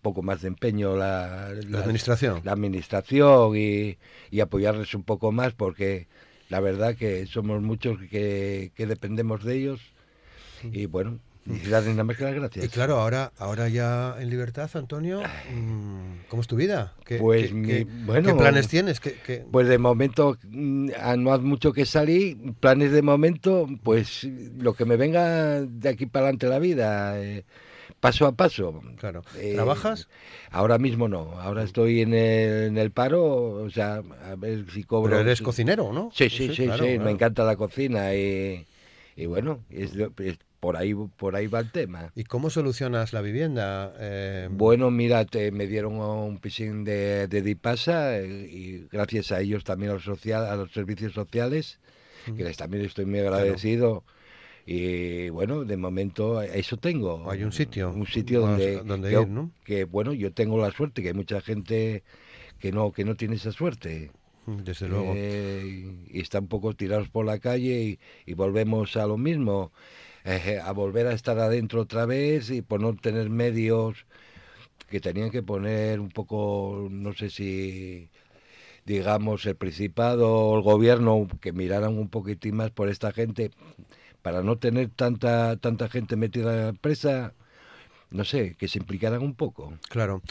poco 0.04 0.22
más 0.22 0.42
de 0.44 0.50
empeño 0.50 0.96
la, 0.96 1.50
La 1.72 1.80
administración. 1.80 2.42
la 2.46 2.52
administración 2.52 3.58
y, 3.58 3.98
y 4.30 4.40
apoyarles 4.42 4.94
un 4.94 5.04
poco 5.04 5.32
más 5.32 5.54
porque 5.54 6.08
la 6.50 6.60
verdad 6.60 6.96
que 6.96 7.26
somos 7.26 7.62
muchos 7.64 7.98
que, 8.12 8.72
que 8.76 8.86
dependemos 8.86 9.44
de 9.44 9.56
ellos 9.56 9.80
y 10.72 10.86
bueno, 10.86 11.20
y 11.48 11.52
más 12.04 12.18
que 12.18 12.24
las 12.24 12.36
gracias. 12.36 12.66
Y 12.66 12.70
claro, 12.70 13.00
ahora, 13.00 13.32
ahora 13.38 13.68
ya 13.70 14.16
en 14.20 14.30
libertad, 14.30 14.70
Antonio, 14.76 15.22
mm, 15.52 16.28
¿cómo 16.30 16.42
es 16.42 16.48
tu 16.48 16.56
vida? 16.56 16.94
¿Qué, 17.06 17.18
Pues 17.18 17.52
qué- 17.52 17.54
mi- 17.54 17.68
qué- 17.68 17.88
bueno, 18.06 18.30
¿qué 18.30 18.34
planes 18.36 18.68
tienes? 18.68 19.00
¿Qué, 19.00 19.46
Pues 19.52 19.68
de 19.68 19.78
momento, 19.78 20.38
mm, 20.50 20.90
a 21.00 21.16
no 21.16 21.32
hace 21.34 21.44
mucho 21.44 21.74
que 21.74 21.86
salí, 21.86 22.36
planes 22.60 22.92
de 22.92 23.02
momento, 23.02 23.68
pues 23.84 24.24
lo 24.58 24.74
que 24.74 24.86
me 24.86 24.96
venga 24.98 25.62
de 25.62 25.90
aquí 25.90 26.06
para 26.06 26.26
adelante 26.28 26.48
la 26.48 26.60
vida, 26.60 27.20
eh, 27.22 27.46
paso 28.00 28.26
a 28.26 28.32
paso. 28.34 28.82
Claro. 28.98 29.24
Eh, 29.38 29.54
¿Trabajas? 29.54 30.08
Ahora 30.52 30.78
mismo 30.78 31.08
no, 31.08 31.40
ahora 31.40 31.64
estoy 31.64 32.02
en 32.02 32.14
el, 32.14 32.64
en 32.68 32.78
el 32.78 32.92
paro, 32.92 33.24
o 33.64 33.70
sea, 33.70 34.02
a 34.26 34.36
ver 34.36 34.66
si 34.72 34.84
cobro. 34.84 35.10
Pero 35.12 35.22
eres 35.22 35.42
cocinero, 35.42 35.92
¿no? 35.94 36.10
Sí, 36.14 36.30
sí, 36.30 36.48
sí, 36.48 36.56
sí, 36.56 36.64
claro, 36.66 36.86
me 36.86 36.96
claro. 36.96 37.10
encanta 37.10 37.44
la 37.44 37.56
cocina 37.56 38.14
y, 38.16 38.66
y 39.16 39.26
bueno, 39.26 39.60
es- 39.70 39.94
por, 40.60 40.78
ahí, 40.78 40.94
por 40.94 41.36
ahí 41.36 41.48
va 41.48 41.60
el 41.60 41.72
tema. 41.72 42.12
¿Y 42.16 42.24
cómo 42.24 42.50
solucionas 42.50 43.12
la 43.12 43.20
vivienda? 43.20 43.94
Eh, 44.00 44.48
Bueno, 44.50 44.92
mira, 44.92 45.26
te- 45.26 45.52
me 45.52 45.68
dieron 45.68 45.96
un 46.00 46.38
piscín 46.38 46.86
de, 46.86 47.28
de 47.28 47.42
Dipasa 47.42 48.18
eh, 48.18 48.48
y 48.50 48.88
gracias 48.90 49.34
a 49.34 49.42
ellos 49.42 49.66
también 49.66 49.92
a 49.92 49.96
los, 49.96 50.04
social, 50.06 50.46
a 50.46 50.56
los 50.56 50.72
servicios 50.72 51.12
sociales, 51.14 51.80
que 52.38 52.46
les 52.46 52.56
también 52.56 52.86
estoy 52.86 53.06
muy 53.06 53.20
agradecido. 53.20 54.06
Y 54.66 55.30
bueno, 55.30 55.66
de 55.66 55.78
momento 55.78 56.42
eso 56.42 56.78
tengo. 56.78 57.30
Hay 57.30 57.44
un 57.44 57.52
sitio 57.52 57.92
Un 57.92 58.08
sitio 58.08 58.42
donde, 58.42 58.82
donde 58.82 59.10
que, 59.10 59.22
ir, 59.22 59.28
¿no? 59.28 59.52
que, 59.66 59.84
bueno, 59.84 60.14
yo 60.14 60.32
tengo 60.32 60.58
la 60.58 60.72
suerte, 60.72 61.02
que 61.02 61.10
hay 61.10 61.14
mucha 61.14 61.42
gente 61.42 62.04
que 62.60 62.72
no, 62.72 62.92
que 62.92 63.04
no 63.04 63.16
tiene 63.16 63.36
esa 63.36 63.52
suerte. 63.52 64.12
Desde 64.46 64.90
luego. 64.90 65.14
Eh, 65.16 66.06
y 66.10 66.20
está 66.20 66.40
un 66.40 66.48
poco 66.48 66.74
tirados 66.76 67.10
por 67.10 67.26
la 67.26 67.40
calle 67.40 67.82
y, 67.84 68.00
y 68.26 68.34
volvemos 68.34 68.96
a 68.98 69.06
lo 69.06 69.18
mismo, 69.18 69.72
eh, 70.26 70.60
a 70.62 70.72
volver 70.72 71.08
a 71.08 71.14
estar 71.14 71.40
adentro 71.40 71.82
otra 71.82 72.06
vez 72.06 72.50
y 72.50 72.62
por 72.62 72.82
no 72.82 72.94
tener 72.96 73.30
medios 73.30 74.06
que 74.90 75.00
tenían 75.00 75.32
que 75.32 75.44
poner 75.44 76.00
un 76.00 76.10
poco, 76.10 76.88
no 76.92 77.14
sé 77.14 77.30
si 77.30 78.10
digamos 78.86 79.46
el 79.46 79.56
Principado 79.56 80.30
o 80.30 80.58
el 80.58 80.64
gobierno 80.64 81.28
que 81.42 81.54
miraran 81.54 81.98
un 81.98 82.10
poquitín 82.10 82.58
más 82.58 82.72
por 82.72 82.90
esta 82.90 83.12
gente 83.14 83.52
para 84.24 84.42
no 84.42 84.58
tener 84.58 84.90
tanta 84.90 85.58
tanta 85.58 85.88
gente 85.90 86.16
metida 86.16 86.70
empresa, 86.70 87.34
no 88.10 88.24
sé, 88.24 88.56
que 88.56 88.68
se 88.68 88.80
implicaran 88.80 89.22
un 89.22 89.36
poco. 89.36 89.74
Claro. 89.90 90.24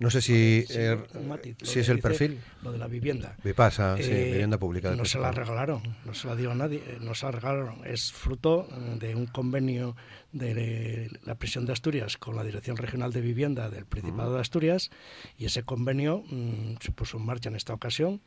No 0.00 0.10
sé 0.10 0.20
si, 0.22 0.64
Sí, 0.68 0.74
eh, 0.78 0.96
lo 1.12 1.38
si 1.66 1.80
es 1.80 1.88
el 1.88 1.96
dice, 1.96 2.08
perfil. 2.08 2.40
Lo 2.62 2.70
de 2.70 2.78
la 2.78 2.86
vivienda. 2.86 3.36
Vipasa, 3.42 3.96
sí, 3.96 4.04
Eh, 4.04 4.30
vivienda 4.30 4.56
pública. 4.56 4.94
No 4.94 5.04
se 5.04 5.18
la 5.18 5.32
regalaron, 5.32 5.82
no 6.04 6.14
se 6.14 6.28
la 6.28 6.36
dio 6.36 6.52
a 6.52 6.54
nadie, 6.54 6.78
eh, 6.86 6.98
no 7.00 7.14
se 7.16 7.26
la 7.26 7.32
regalaron. 7.32 7.84
Es 7.84 8.12
fruto 8.12 8.68
eh, 8.70 8.96
de 9.00 9.16
un 9.16 9.26
convenio 9.26 9.96
de 10.32 11.10
la 11.24 11.34
prisión 11.36 11.64
de 11.64 11.72
Asturias 11.72 12.16
con 12.18 12.36
la 12.36 12.44
Dirección 12.44 12.76
Regional 12.76 13.12
de 13.12 13.20
Vivienda 13.22 13.70
del 13.70 13.86
Principado 13.86 14.34
de 14.34 14.40
Asturias 14.40 14.90
y 15.38 15.46
ese 15.46 15.62
convenio 15.62 16.22
mm, 16.28 16.76
se 16.80 16.92
puso 16.92 17.16
en 17.16 17.24
marcha 17.24 17.48
en 17.48 17.56
esta 17.56 17.72
ocasión 17.72 18.20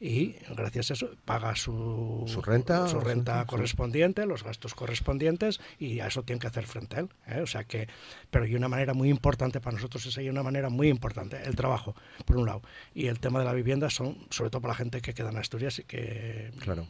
y 0.00 0.36
gracias 0.56 0.90
a 0.90 0.94
eso 0.94 1.10
paga 1.24 1.56
su, 1.56 2.24
Su 2.28 2.42
renta, 2.42 2.86
su 2.86 3.00
renta 3.00 3.40
sí. 3.42 3.46
correspondiente, 3.48 4.24
los 4.26 4.44
gastos 4.44 4.74
correspondientes 4.74 5.60
y 5.80 5.98
a 6.00 6.06
eso 6.06 6.22
tiene 6.22 6.38
que 6.40 6.46
hacer 6.46 6.66
frente 6.66 6.96
a 6.96 7.00
él. 7.00 7.08
¿eh? 7.26 7.40
O 7.40 7.46
sea 7.46 7.64
que, 7.64 7.88
pero 8.30 8.46
y 8.46 8.54
una 8.54 8.68
manera 8.68 8.94
muy 8.94 9.08
importante 9.10 9.60
para 9.60 9.74
nosotros 9.74 10.06
es 10.06 10.16
ahí 10.18 10.28
una 10.28 10.44
manera 10.44 10.68
muy 10.68 10.88
importante, 10.88 11.40
el 11.44 11.56
trabajo, 11.56 11.96
por 12.24 12.36
un 12.36 12.46
lado, 12.46 12.62
y 12.94 13.06
el 13.06 13.18
tema 13.18 13.40
de 13.40 13.44
la 13.44 13.52
vivienda 13.52 13.90
son, 13.90 14.16
sobre 14.30 14.50
todo 14.50 14.62
para 14.62 14.72
la 14.74 14.78
gente 14.78 15.00
que 15.00 15.12
queda 15.14 15.30
en 15.30 15.36
Asturias 15.38 15.78
y 15.80 15.84
que 15.84 16.52
Claro. 16.60 16.86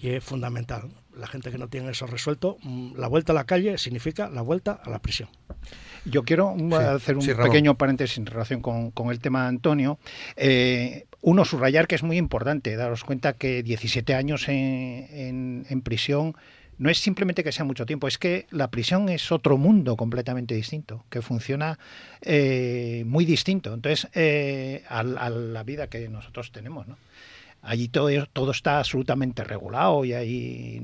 Y 0.00 0.08
es 0.10 0.24
fundamental. 0.24 0.88
La 1.16 1.26
gente 1.26 1.50
que 1.50 1.58
no 1.58 1.68
tiene 1.68 1.90
eso 1.90 2.06
resuelto, 2.06 2.56
mm, 2.62 2.96
la 2.96 3.08
vuelta 3.08 3.32
a 3.32 3.34
la 3.34 3.44
calle 3.44 3.76
significa 3.78 4.28
la 4.28 4.42
vuelta 4.42 4.80
a 4.84 4.90
la 4.90 5.00
prisión. 5.00 5.28
Yo 6.04 6.22
quiero 6.22 6.54
Sí, 6.58 6.74
hacer 6.74 7.16
un 7.16 7.22
sí, 7.22 7.32
pequeño 7.34 7.76
paréntesis 7.76 8.16
en 8.18 8.26
relación 8.26 8.60
con, 8.62 8.90
con 8.90 9.10
el 9.10 9.20
tema 9.20 9.42
de 9.42 9.48
Antonio. 9.48 9.98
Eh, 10.36 11.06
uno, 11.20 11.44
subrayar 11.44 11.86
que 11.86 11.94
es 11.96 12.02
muy 12.02 12.16
importante, 12.16 12.74
daros 12.76 13.04
cuenta 13.04 13.34
que 13.34 13.62
17 13.62 14.14
años 14.14 14.48
en, 14.48 15.06
en- 15.10 15.66
en 15.68 15.82
prisión 15.82 16.34
no 16.78 16.88
es 16.88 16.96
simplemente 16.98 17.44
que 17.44 17.52
sea 17.52 17.66
mucho 17.66 17.84
tiempo, 17.84 18.08
es 18.08 18.16
que 18.16 18.46
la 18.50 18.70
prisión 18.70 19.10
es 19.10 19.30
otro 19.30 19.58
mundo 19.58 19.96
completamente 19.98 20.54
distinto, 20.54 21.04
que 21.10 21.20
funciona 21.20 21.78
eh, 22.22 23.04
muy 23.06 23.26
distinto 23.26 23.74
entonces 23.74 24.08
eh, 24.14 24.82
a, 24.88 25.00
a 25.00 25.28
la 25.28 25.62
vida 25.62 25.88
que 25.88 26.08
nosotros 26.08 26.52
tenemos. 26.52 26.88
¿no? 26.88 26.96
Allí 27.62 27.88
todo, 27.88 28.08
todo 28.32 28.52
está 28.52 28.78
absolutamente 28.78 29.44
regulado 29.44 30.04
y 30.04 30.14
ahí 30.14 30.80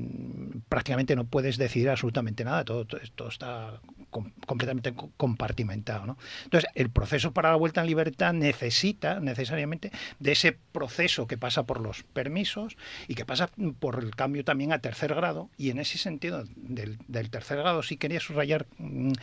prácticamente 0.69 1.15
no 1.15 1.25
puedes 1.25 1.57
decidir 1.57 1.89
absolutamente 1.89 2.43
nada, 2.43 2.63
todo, 2.65 2.85
todo, 2.85 3.29
está 3.29 3.81
com- 4.11 4.31
completamente 4.45 4.93
co- 4.93 5.11
compartimentado. 5.17 6.05
¿no? 6.05 6.17
Entonces, 6.43 6.69
el 6.75 6.89
proceso 6.91 7.31
para 7.31 7.49
la 7.49 7.55
vuelta 7.55 7.81
en 7.81 7.87
libertad 7.87 8.33
necesita 8.33 9.19
necesariamente 9.19 9.91
de 10.19 10.31
ese 10.33 10.57
proceso 10.71 11.25
que 11.25 11.37
pasa 11.37 11.63
por 11.63 11.81
los 11.81 12.03
permisos 12.03 12.77
y 13.07 13.15
que 13.15 13.25
pasa 13.25 13.49
por 13.79 14.03
el 14.03 14.15
cambio 14.15 14.43
también 14.43 14.71
a 14.71 14.79
tercer 14.79 15.15
grado. 15.15 15.49
Y 15.57 15.71
en 15.71 15.79
ese 15.79 15.97
sentido, 15.97 16.43
del, 16.55 16.99
del 17.07 17.29
tercer 17.31 17.57
grado, 17.57 17.81
sí 17.81 17.97
quería 17.97 18.19
subrayar 18.19 18.67
mm, 18.77 19.13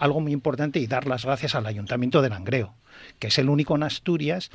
algo 0.00 0.20
muy 0.20 0.32
importante 0.32 0.78
y 0.78 0.86
dar 0.86 1.06
las 1.06 1.24
gracias 1.26 1.54
al 1.54 1.66
Ayuntamiento 1.66 2.22
de 2.22 2.30
Langreo, 2.30 2.74
que 3.18 3.26
es 3.26 3.38
el 3.38 3.48
único 3.50 3.76
en 3.76 3.82
Asturias 3.82 4.50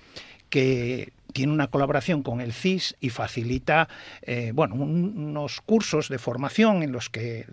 que 0.49 1.13
tiene 1.33 1.51
una 1.51 1.67
colaboración 1.67 2.23
con 2.23 2.39
el 2.41 2.53
CIS 2.53 2.95
y 3.01 3.09
facilita 3.09 3.89
eh, 4.21 4.51
bueno, 4.53 4.75
un- 4.75 5.13
unos 5.17 5.59
cursos 5.61 6.07
de 6.09 6.17
formación 6.19 6.83
en 6.83 6.91
los 6.91 7.09
que 7.09 7.45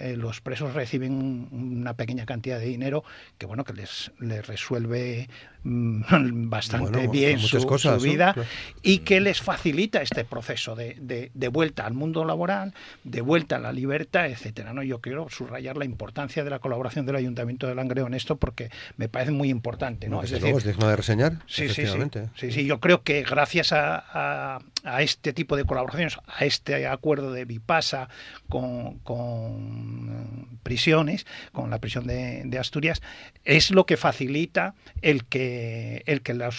eh, 0.00 0.14
los 0.16 0.40
presos 0.40 0.74
reciben 0.74 1.12
un- 1.14 1.48
una 1.80 1.94
pequeña 1.94 2.26
cantidad 2.26 2.58
de 2.58 2.66
dinero 2.66 3.04
que 3.38 3.46
bueno 3.46 3.64
que 3.64 3.72
les, 3.72 4.12
les 4.20 4.46
resuelve 4.46 5.28
mm, 5.64 6.02
bastante 6.50 6.90
Bueno, 6.90 7.10
bien 7.10 7.38
su, 7.38 7.64
cosas, 7.66 8.00
su 8.00 8.06
¿no? 8.06 8.12
vida 8.12 8.34
Claro. 8.34 8.48
y 8.82 8.98
que 8.98 9.20
les 9.20 9.40
facilita 9.40 10.02
este 10.02 10.24
proceso 10.24 10.74
de, 10.76 10.96
de- 11.00 11.30
de 11.34 11.48
vuelta 11.48 11.86
al 11.86 11.94
mundo 11.94 12.24
laboral, 12.24 12.74
de 13.04 13.20
vuelta 13.20 13.56
a 13.56 13.58
la 13.58 13.72
libertad, 13.72 14.26
etcétera. 14.26 14.72
¿no? 14.72 14.82
Yo 14.82 15.00
quiero 15.00 15.28
subrayar 15.30 15.76
la 15.76 15.84
importancia 15.84 16.44
de 16.44 16.50
la 16.50 16.58
colaboración 16.58 17.06
del 17.06 17.16
Ayuntamiento 17.16 17.66
de 17.66 17.74
Langreo 17.74 18.06
en 18.06 18.14
esto 18.14 18.36
porque 18.36 18.70
me 18.96 19.08
parece 19.08 19.32
muy 19.32 19.48
importante. 19.50 20.08
¿no? 20.08 20.16
No, 20.16 20.22
es 20.22 20.30
decir, 20.30 20.42
luego, 20.42 20.58
es 20.58 20.64
digno 20.64 20.88
de 20.88 20.96
reseñar. 20.96 21.38
Sí, 21.46 21.68
sí, 21.68 21.86
sí. 21.86 21.98
sí, 22.36 22.52
sí. 22.52 22.64
Yo 22.66 22.80
creo 22.82 23.02
que 23.02 23.22
gracias 23.22 23.72
a, 23.72 24.58
este 24.98 25.32
tipo 25.32 25.56
de 25.56 25.64
colaboraciones, 25.64 26.18
a 26.26 26.44
este 26.44 26.86
acuerdo 26.86 27.32
de 27.32 27.44
Vipasa 27.46 28.08
con, 28.48 28.98
con 28.98 30.58
prisiones, 30.62 31.24
con 31.52 31.70
la 31.70 31.78
prisión 31.78 32.06
de, 32.06 32.58
Asturias, 32.58 33.00
es 33.44 33.70
lo 33.70 33.86
que 33.86 33.96
facilita 33.96 34.74
el 35.00 35.24
que, 35.24 36.02
el 36.06 36.20
que 36.20 36.34
la, 36.34 36.50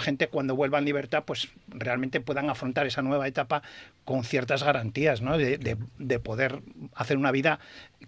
gente 0.00 0.26
cuando 0.28 0.54
vuelva 0.56 0.78
en 0.78 0.84
libertad, 0.84 1.22
pues 1.24 1.48
realmente 1.68 2.20
puedan 2.20 2.50
afrontar 2.50 2.86
esa 2.86 3.00
nueva 3.02 3.26
etapa 3.28 3.62
con 4.04 4.24
ciertas 4.24 4.62
garantías, 4.62 5.22
¿no? 5.22 5.38
De, 5.38 5.56
de- 5.58 5.76
de 5.98 6.18
poder 6.18 6.60
hacer 6.94 7.16
una 7.16 7.30
vida 7.30 7.60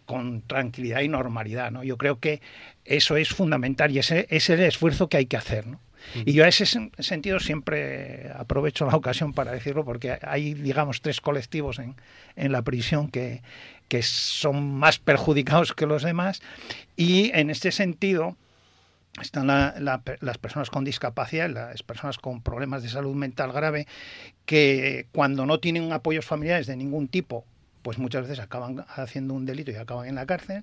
con 0.06 0.42
tranquilidad 0.42 1.00
y 1.02 1.08
normalidad, 1.08 1.70
¿no? 1.70 1.84
Yo 1.84 1.96
creo 1.96 2.18
que 2.18 2.40
eso 2.84 3.16
es 3.16 3.28
fundamental 3.28 3.92
y 3.92 4.00
ese 4.00 4.26
es 4.28 4.50
el 4.50 4.60
esfuerzo 4.60 5.08
que 5.08 5.16
hay 5.18 5.26
que 5.26 5.36
hacer. 5.36 5.64
Y 6.24 6.32
yo 6.32 6.44
a 6.44 6.48
ese 6.48 6.66
sentido 6.98 7.40
siempre 7.40 8.30
aprovecho 8.34 8.86
la 8.86 8.96
ocasión 8.96 9.32
para 9.32 9.52
decirlo 9.52 9.84
porque 9.84 10.18
hay, 10.22 10.54
digamos, 10.54 11.00
tres 11.02 11.20
colectivos 11.20 11.78
en, 11.78 11.94
en 12.36 12.52
la 12.52 12.62
prisión 12.62 13.08
que, 13.08 13.42
que 13.88 14.02
son 14.02 14.74
más 14.74 14.98
perjudicados 14.98 15.72
que 15.72 15.86
los 15.86 16.02
demás. 16.02 16.42
Y 16.96 17.30
en 17.34 17.50
este 17.50 17.72
sentido 17.72 18.36
están 19.20 19.48
las 19.48 20.38
personas 20.38 20.70
con 20.70 20.84
discapacidad, 20.84 21.50
las 21.50 21.82
personas 21.82 22.18
con 22.18 22.40
problemas 22.40 22.82
de 22.82 22.88
salud 22.88 23.14
mental 23.14 23.52
grave, 23.52 23.86
que 24.46 25.06
cuando 25.12 25.44
no 25.46 25.58
tienen 25.58 25.92
apoyos 25.92 26.24
familiares 26.24 26.66
de 26.68 26.76
ningún 26.76 27.08
tipo, 27.08 27.44
pues 27.82 27.98
muchas 27.98 28.22
veces 28.22 28.38
acaban 28.38 28.84
haciendo 28.94 29.34
un 29.34 29.46
delito 29.46 29.72
y 29.72 29.76
acaban 29.76 30.06
en 30.06 30.14
la 30.14 30.26
cárcel 30.26 30.62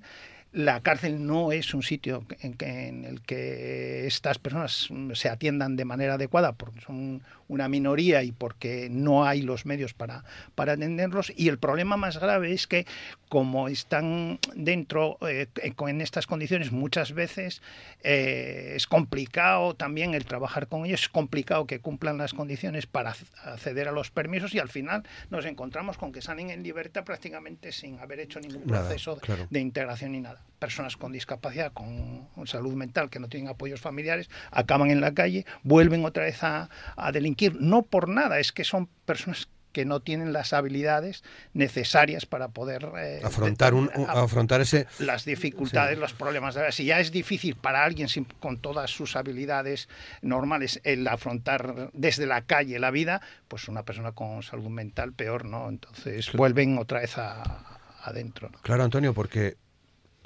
la 0.52 0.80
cárcel 0.80 1.26
no 1.26 1.52
es 1.52 1.74
un 1.74 1.82
sitio 1.82 2.24
en, 2.40 3.04
el 3.04 3.20
que 3.22 4.06
estas 4.06 4.38
personas 4.38 4.88
se 5.14 5.28
atiendan 5.28 5.76
de 5.76 5.84
manera 5.84 6.14
adecuada 6.14 6.52
porque 6.52 6.80
son 6.80 7.22
una 7.48 7.68
minoría 7.68 8.22
y 8.22 8.32
porque 8.32 8.88
no 8.90 9.24
hay 9.24 9.42
los 9.42 9.66
medios 9.66 9.94
para, 9.94 10.24
para 10.54 10.72
atenderlos. 10.72 11.32
Y 11.36 11.48
el 11.48 11.58
problema 11.58 11.96
más 11.96 12.18
grave 12.18 12.52
es 12.52 12.66
que 12.66 12.86
como 13.28 13.68
están 13.68 14.38
dentro 14.54 15.18
eh, 15.26 15.48
en 15.62 16.00
estas 16.00 16.26
condiciones 16.26 16.72
muchas 16.72 17.12
veces 17.12 17.62
eh, 18.02 18.72
es 18.76 18.86
complicado 18.86 19.74
también 19.74 20.14
el 20.14 20.24
trabajar 20.24 20.68
con 20.68 20.86
ellos, 20.86 21.02
es 21.02 21.08
complicado 21.08 21.66
que 21.66 21.80
cumplan 21.80 22.16
las 22.18 22.32
condiciones 22.32 22.86
para 22.86 23.14
acceder 23.44 23.88
a 23.88 23.92
los 23.92 24.10
permisos 24.10 24.54
y 24.54 24.58
al 24.58 24.68
final 24.68 25.02
nos 25.30 25.44
encontramos 25.44 25.98
con 25.98 26.12
que 26.12 26.22
salen 26.22 26.50
en 26.50 26.62
libertad 26.62 27.04
prácticamente 27.04 27.72
sin 27.72 27.98
haber 27.98 28.20
hecho 28.20 28.40
ningún 28.40 28.62
proceso 28.62 29.18
de 29.50 29.60
integración 29.60 30.12
ni 30.12 30.20
nada 30.20 30.42
personas 30.58 30.96
con 30.96 31.12
discapacidad, 31.12 31.72
con 31.72 32.28
salud 32.46 32.74
mental, 32.74 33.10
que 33.10 33.18
no 33.18 33.28
tienen 33.28 33.48
apoyos 33.48 33.80
familiares, 33.80 34.28
acaban 34.50 34.90
en 34.90 35.00
la 35.00 35.14
calle, 35.14 35.46
vuelven 35.62 36.04
otra 36.04 36.24
vez 36.24 36.42
a, 36.42 36.68
delinquir. 37.12 37.37
No 37.58 37.82
por 37.82 38.08
nada, 38.08 38.38
es 38.38 38.52
que 38.52 38.64
son 38.64 38.88
personas 39.04 39.48
que 39.72 39.84
no 39.84 40.00
tienen 40.00 40.32
las 40.32 40.54
habilidades 40.54 41.22
necesarias 41.52 42.24
para 42.24 42.48
poder 42.48 42.90
eh, 42.96 43.20
afrontar 43.22 43.74
un, 43.74 43.90
afrontar 44.08 44.62
ese 44.62 44.86
las 44.98 45.24
dificultades 45.24 45.98
los 45.98 46.14
problemas. 46.14 46.58
Si 46.70 46.86
ya 46.86 47.00
es 47.00 47.12
difícil 47.12 47.54
para 47.54 47.84
alguien 47.84 48.08
con 48.40 48.58
todas 48.58 48.90
sus 48.90 49.14
habilidades 49.14 49.88
normales 50.22 50.80
el 50.84 51.06
afrontar 51.06 51.90
desde 51.92 52.26
la 52.26 52.42
calle 52.42 52.78
la 52.78 52.90
vida 52.90 53.20
pues 53.46 53.68
una 53.68 53.84
persona 53.84 54.12
con 54.12 54.42
salud 54.42 54.70
mental 54.70 55.12
peor 55.12 55.44
no 55.44 55.68
entonces 55.68 56.32
vuelven 56.32 56.78
otra 56.78 57.00
vez 57.00 57.18
a, 57.18 57.78
adentro 58.02 58.50
claro 58.62 58.84
Antonio 58.84 59.12
porque 59.12 59.58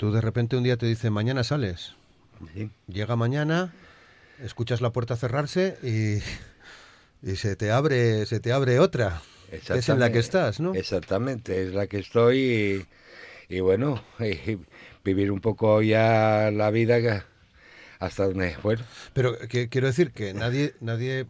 Tú 0.03 0.11
de 0.11 0.21
repente 0.21 0.57
un 0.57 0.65
día 0.65 0.77
te 0.77 0.87
dicen, 0.87 1.13
mañana 1.13 1.45
sales. 1.45 1.95
Llega 2.89 3.15
mañana, 3.15 3.73
escuchas 4.41 4.81
la 4.81 4.91
puerta 4.91 5.17
cerrarse 5.17 5.79
y, 5.81 6.19
y, 7.23 7.37
se 7.37 7.57
te 7.57 7.71
abre 7.71 8.27
se 8.27 8.41
te 8.41 8.53
abre 8.53 8.79
otra. 8.79 9.23
Es 9.51 9.89
en 9.89 9.99
la 9.99 10.11
que 10.11 10.19
estás, 10.19 10.61
¿no? 10.61 10.75
Exactamente, 10.75 11.63
es 11.63 11.75
la 11.75 11.87
que 11.87 11.99
estoy 11.99 12.87
y, 13.49 13.61
bueno, 13.61 14.03
vivir 15.05 15.31
un 15.31 15.41
poco 15.41 15.83
ya 15.83 16.51
la 16.53 16.71
vida 16.71 17.27
hasta 17.99 18.25
donde 18.25 18.57
bueno. 18.63 18.83
Pero 19.13 19.39
que, 19.39 19.69
quiero 19.69 19.87
decir 19.87 20.13
que 20.13 20.33
nadie 20.33 20.75
nadie 20.81 21.27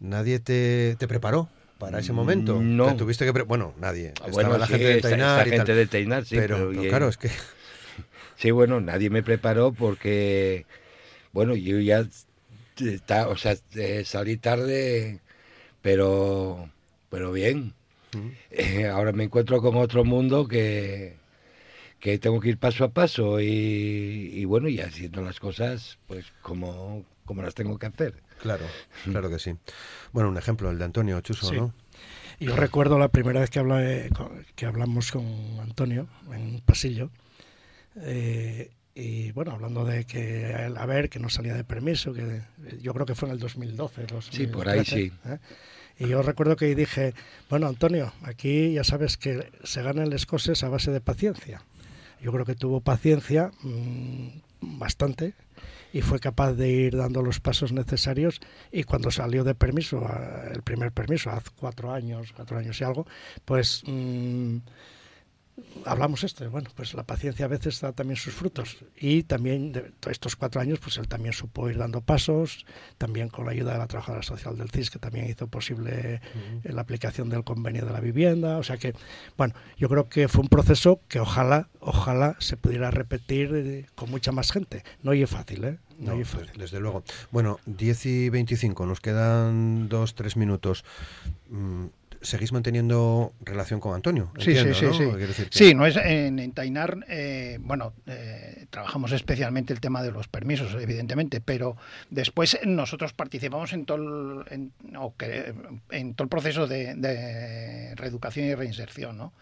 nadie 0.00 0.38
te, 0.40 0.96
te 0.98 1.06
preparó 1.06 1.48
para 1.78 2.00
ese 2.00 2.12
momento. 2.12 2.60
No. 2.60 2.96
tuviste 2.96 3.24
que 3.24 3.42
bueno, 3.42 3.74
nadie. 3.78 4.14
Ah, 4.22 4.28
bueno, 4.32 4.56
la 4.58 4.66
gente 4.66 4.86
de 4.86 5.00
Tainar. 5.00 5.48
gente 5.48 5.74
de 5.74 5.86
Tainar, 5.86 6.24
sí, 6.24 6.36
pero 6.36 6.70
claro, 6.70 7.08
es 7.08 7.16
que 7.16 7.30
Sí, 8.38 8.52
bueno, 8.52 8.80
nadie 8.80 9.10
me 9.10 9.24
preparó 9.24 9.72
porque, 9.72 10.64
bueno, 11.32 11.56
yo 11.56 11.80
ya, 11.80 12.06
o 13.28 13.36
sea, 13.36 13.56
eh, 13.74 14.04
salí 14.04 14.36
tarde, 14.36 15.20
pero, 15.82 16.70
pero 17.10 17.32
bien. 17.32 17.74
Eh, 18.50 18.86
ahora 18.92 19.12
me 19.12 19.24
encuentro 19.24 19.60
con 19.60 19.76
otro 19.76 20.04
mundo 20.04 20.48
que, 20.48 21.16
que 22.00 22.18
tengo 22.18 22.40
que 22.40 22.50
ir 22.50 22.58
paso 22.58 22.84
a 22.84 22.90
paso 22.90 23.40
y, 23.40 24.44
bueno, 24.44 24.68
y 24.68 24.80
haciendo 24.80 25.22
las 25.22 25.40
cosas 25.40 25.98
pues 26.06 26.26
como, 26.42 27.04
como 27.24 27.42
las 27.42 27.54
tengo 27.54 27.78
que 27.78 27.86
hacer. 27.86 28.22
Claro, 28.40 28.64
claro 29.04 29.30
que 29.30 29.38
sí. 29.38 29.54
Bueno, 30.12 30.28
un 30.28 30.38
ejemplo, 30.38 30.70
el 30.70 30.78
de 30.78 30.84
Antonio 30.84 31.20
Chuso, 31.20 31.52
¿no? 31.52 31.74
Yo 32.40 32.54
recuerdo 32.54 33.00
la 33.00 33.08
primera 33.08 33.40
vez 33.40 33.50
que, 33.50 33.58
hablé, 33.58 34.10
que 34.54 34.66
hablamos 34.66 35.10
con 35.10 35.26
Antonio 35.60 36.06
en 36.32 36.42
un 36.42 36.60
pasillo, 36.60 37.10
eh, 37.96 38.70
y 38.98 39.30
bueno, 39.30 39.52
hablando 39.52 39.84
de 39.84 40.04
que 40.04 40.72
a 40.76 40.86
ver, 40.86 41.08
que 41.08 41.20
no 41.20 41.28
salía 41.28 41.54
de 41.54 41.62
permiso, 41.62 42.12
que 42.12 42.42
yo 42.82 42.92
creo 42.92 43.06
que 43.06 43.14
fue 43.14 43.28
en 43.28 43.34
el 43.34 43.38
2012. 43.38 44.06
sí, 44.32 44.48
por 44.48 44.68
ahí 44.68 44.84
sí. 44.84 45.12
¿eh? 45.24 45.38
Y 46.00 46.08
yo 46.08 46.20
recuerdo 46.22 46.56
que 46.56 46.74
dije, 46.74 47.14
bueno, 47.48 47.68
Antonio, 47.68 48.12
aquí 48.22 48.72
ya 48.72 48.82
sabes 48.82 49.16
que 49.16 49.52
se 49.62 49.82
ganan 49.82 50.10
las 50.10 50.26
cosas 50.26 50.64
a 50.64 50.68
base 50.68 50.90
de 50.90 51.00
paciencia. 51.00 51.62
Yo 52.20 52.32
creo 52.32 52.44
que 52.44 52.56
tuvo 52.56 52.80
paciencia 52.80 53.52
mm, 53.62 54.28
bastante 54.78 55.34
y 55.92 56.02
fue 56.02 56.18
capaz 56.18 56.54
de 56.54 56.68
ir 56.68 56.96
dando 56.96 57.22
los 57.22 57.38
pasos 57.38 57.72
necesarios 57.72 58.40
y 58.72 58.82
cuando 58.82 59.12
salió 59.12 59.44
de 59.44 59.54
permiso, 59.54 60.04
el 60.52 60.62
primer 60.62 60.90
permiso, 60.90 61.30
hace 61.30 61.50
cuatro 61.56 61.92
años, 61.92 62.32
cuatro 62.34 62.58
años 62.58 62.80
y 62.80 62.84
algo, 62.84 63.06
pues... 63.44 63.84
Mm, 63.86 64.56
hablamos 65.84 66.24
esto, 66.24 66.48
bueno, 66.50 66.70
pues 66.74 66.94
la 66.94 67.04
paciencia 67.04 67.46
a 67.46 67.48
veces 67.48 67.80
da 67.80 67.92
también 67.92 68.16
sus 68.16 68.34
frutos 68.34 68.78
y 68.96 69.22
también 69.22 69.72
de 69.72 69.92
estos 70.10 70.36
cuatro 70.36 70.60
años, 70.60 70.78
pues 70.78 70.96
él 70.98 71.08
también 71.08 71.32
supo 71.32 71.68
ir 71.70 71.78
dando 71.78 72.00
pasos, 72.00 72.66
también 72.98 73.28
con 73.28 73.46
la 73.46 73.52
ayuda 73.52 73.72
de 73.72 73.78
la 73.78 73.86
trabajadora 73.86 74.22
social 74.22 74.56
del 74.56 74.70
CIS, 74.70 74.90
que 74.90 74.98
también 74.98 75.28
hizo 75.28 75.46
posible 75.46 76.20
la 76.64 76.82
aplicación 76.82 77.28
del 77.28 77.44
convenio 77.44 77.84
de 77.84 77.92
la 77.92 78.00
vivienda, 78.00 78.58
o 78.58 78.62
sea 78.62 78.76
que, 78.76 78.94
bueno, 79.36 79.54
yo 79.76 79.88
creo 79.88 80.08
que 80.08 80.28
fue 80.28 80.42
un 80.42 80.48
proceso 80.48 81.00
que 81.08 81.20
ojalá, 81.20 81.68
ojalá 81.80 82.36
se 82.38 82.56
pudiera 82.56 82.90
repetir 82.90 83.50
eh, 83.54 83.86
con 83.94 84.10
mucha 84.10 84.32
más 84.32 84.52
gente. 84.52 84.84
No 85.02 85.12
es 85.12 85.30
fácil, 85.30 85.64
¿eh? 85.64 85.78
No, 85.98 86.12
es 86.12 86.28
fácil. 86.28 86.50
Desde 86.56 86.80
luego. 86.80 87.02
Bueno, 87.30 87.58
10 87.66 88.06
y 88.06 88.28
25, 88.30 88.86
nos 88.86 89.00
quedan 89.00 89.88
dos, 89.88 90.14
tres 90.14 90.36
minutos. 90.36 90.84
Mm, 91.48 91.86
seguís 92.22 92.52
manteniendo 92.52 93.32
relación 93.40 93.80
con 93.80 93.94
Antonio. 93.94 94.32
Sí, 94.38 94.54
sí, 94.56 94.74
sí, 94.74 94.86
sí. 94.92 95.44
Sí, 95.50 95.74
no 95.74 95.86
es 95.86 95.96
en, 95.96 96.52
Tainar, 96.52 97.04
eh, 97.08 97.58
bueno, 97.60 97.92
eh, 98.06 98.66
trabajamos 98.70 99.12
especialmente 99.12 99.72
el 99.72 99.80
tema 99.80 100.02
de 100.02 100.12
los 100.12 100.28
permisos, 100.28 100.74
evidentemente, 100.74 101.40
pero 101.40 101.76
después 102.10 102.58
nosotros 102.64 103.12
participamos 103.12 103.72
en 103.72 103.84
todo 103.84 104.44
el, 104.50 104.70
en, 105.90 106.14
todo 106.14 106.24
el 106.24 106.28
proceso 106.28 106.66
de, 106.66 107.94
reeducación 107.96 108.46
y 108.46 108.54
reinserción, 108.54 109.16
¿no? 109.16 109.32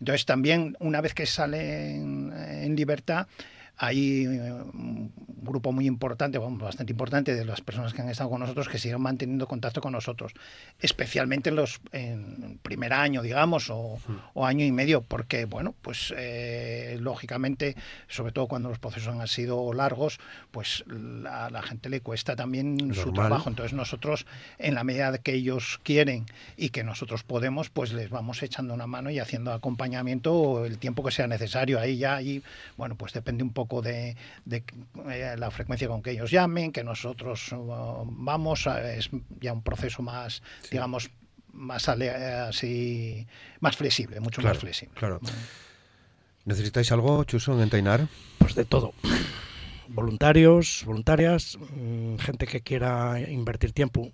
Entonces 0.00 0.26
también 0.26 0.76
una 0.80 1.00
vez 1.00 1.14
que 1.14 1.26
sale 1.26 1.94
en 1.94 2.76
libertad 2.76 3.26
hay 3.78 4.24
eh, 4.24 4.52
un 4.52 5.12
grupo 5.42 5.70
muy 5.70 5.86
importante, 5.86 6.38
bastante 6.38 6.92
importante 6.92 7.34
de 7.34 7.44
las 7.44 7.60
personas 7.60 7.92
que 7.92 8.02
han 8.02 8.08
estado 8.08 8.30
con 8.30 8.40
nosotros 8.40 8.68
que 8.68 8.78
siguen 8.78 9.00
manteniendo 9.00 9.46
contacto 9.46 9.80
con 9.80 9.92
nosotros, 9.92 10.32
especialmente 10.80 11.50
en 11.50 11.56
los 11.56 11.80
en 11.92 12.58
primer 12.62 12.92
año, 12.92 13.22
digamos, 13.22 13.70
o, 13.70 13.98
año 14.44 14.64
y 14.64 14.72
medio, 14.72 15.02
porque, 15.02 15.44
bueno, 15.44 15.74
pues 15.82 16.12
eh, 16.16 16.96
lógicamente, 17.00 17.76
sobre 18.08 18.32
todo 18.32 18.46
cuando 18.46 18.68
los 18.68 18.78
procesos 18.78 19.14
han 19.14 19.26
sido 19.28 19.72
largos, 19.72 20.18
pues 20.50 20.84
a 21.28 21.50
la 21.50 21.62
gente 21.62 21.88
le 21.88 22.00
cuesta 22.00 22.34
también 22.34 22.94
su 22.94 23.12
trabajo. 23.12 23.48
Entonces 23.48 23.72
nosotros, 23.72 24.26
en 24.58 24.74
la 24.74 24.84
medida 24.84 25.18
que 25.18 25.34
ellos 25.34 25.80
quieren 25.82 26.26
y 26.56 26.70
que 26.70 26.82
nosotros 26.82 27.24
podemos, 27.24 27.68
pues 27.70 27.92
les 27.92 28.10
vamos 28.10 28.42
echando 28.42 28.74
una 28.74 28.86
mano 28.86 29.10
y 29.10 29.18
haciendo 29.18 29.52
acompañamiento 29.52 30.64
el 30.64 30.78
tiempo 30.78 31.04
que 31.04 31.10
sea 31.10 31.26
necesario. 31.26 31.78
Ahí 31.78 31.98
ya, 31.98 32.16
ahí, 32.16 32.42
bueno, 32.76 32.96
pues 32.96 33.12
depende 33.12 33.42
un 33.42 33.52
poco 33.52 33.65
de, 33.82 34.16
eh, 34.50 35.34
la 35.36 35.50
frecuencia 35.50 35.88
con 35.88 36.02
que 36.02 36.12
ellos 36.12 36.30
llamen, 36.30 36.72
que 36.72 36.84
nosotros 36.84 37.52
uh, 37.52 38.04
vamos, 38.06 38.66
es 38.66 39.10
ya 39.40 39.52
un 39.52 39.62
proceso 39.62 40.02
más, 40.02 40.42
digamos, 40.70 41.10
más 41.52 41.88
así, 41.88 43.26
más 43.60 43.76
flexible, 43.76 44.20
mucho 44.20 44.42
más 44.42 44.58
flexible. 44.58 44.94
Claro. 44.94 45.20
¿Necesitáis 46.44 46.92
algo, 46.92 47.24
Chuso, 47.24 47.60
en 47.60 47.70
Tainar? 47.70 48.06
Pues 48.38 48.54
de 48.54 48.64
todo. 48.64 48.92
Voluntarios, 49.88 50.82
voluntarias, 50.84 51.58
mm, 51.58 52.16
gente 52.16 52.46
que 52.46 52.60
quiera 52.60 53.20
invertir 53.20 53.72
tiempo, 53.72 54.12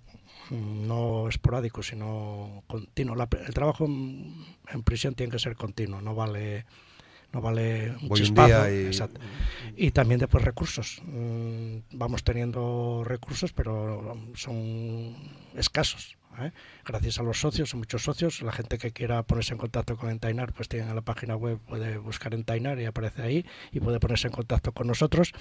mm, 0.49 0.87
no 0.87 1.27
esporádico, 1.27 1.83
sino 1.83 2.63
continuo. 2.67 3.15
el 3.15 3.53
trabajo 3.53 3.85
en 3.85 4.83
prisión 4.83 5.15
tiene 5.15 5.31
que 5.31 5.39
ser 5.39 5.55
continuo, 5.55 6.01
no 6.01 6.15
vale 6.15 6.65
no 7.33 7.41
vale 7.41 7.95
un 8.01 8.09
chispazo. 8.15 8.65
y... 9.75 9.91
también 9.91 10.19
después 10.19 10.43
recursos. 10.43 11.01
Mm, 11.05 11.79
vamos 11.93 12.23
teniendo 12.23 13.03
recursos, 13.03 13.51
pero 13.53 14.15
son 14.35 15.15
escasos. 15.55 16.17
¿eh? 16.39 16.51
Gracias 16.85 17.19
a 17.19 17.23
los 17.23 17.39
socios, 17.39 17.71
son 17.71 17.79
muchos 17.79 18.03
socios, 18.03 18.41
la 18.41 18.51
gente 18.51 18.77
que 18.77 18.91
quiera 18.91 19.23
ponerse 19.23 19.53
en 19.53 19.59
contacto 19.59 19.97
con 19.97 20.09
Entainar, 20.09 20.53
pues 20.53 20.69
tiene 20.69 20.93
la 20.93 21.01
página 21.01 21.35
web, 21.35 21.59
puede 21.67 21.97
buscar 21.97 22.33
Entainar 22.33 22.79
y 22.79 22.85
aparece 22.85 23.21
ahí 23.23 23.45
y 23.71 23.79
puede 23.79 23.99
ponerse 23.99 24.27
en 24.27 24.33
contacto 24.33 24.71
con 24.71 24.87
nosotros. 24.87 25.33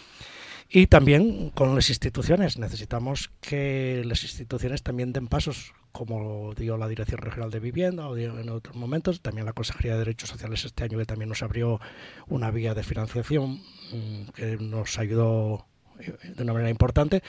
Y 0.71 0.87
también 0.87 1.51
con 1.51 1.75
las 1.75 1.91
instituciones. 1.91 2.59
Necesitamos 2.59 3.31
que 3.41 4.03
las 4.07 4.23
instituciones 4.23 4.83
también 4.83 5.13
den 5.13 5.29
pasos, 5.29 5.75
como 5.93 6.55
dio 6.55 6.77
la 6.77 6.89
Dirección 6.89 7.21
Regional 7.21 7.51
de 7.51 7.61
Vivienda 7.61 8.09
o 8.09 8.17
en 8.17 8.49
otros 8.49 8.75
momentos. 8.75 9.21
También 9.21 9.47
la 9.47 9.53
Consejería 9.53 9.93
de 9.93 9.99
Derechos 9.99 10.31
Sociales 10.31 10.65
este 10.65 10.85
año 10.85 11.05
también 11.05 11.29
nos 11.29 11.43
abrió 11.43 11.81
una 12.29 12.51
vía 12.51 12.75
de 12.75 12.83
financiación 12.83 13.61
mm, 13.93 14.31
que 14.35 14.57
nos 14.57 14.99
ayudó 14.99 15.67
eh, 16.01 16.15
de 16.35 16.43
una 16.43 16.55
manera 16.55 16.71
importante. 16.71 17.23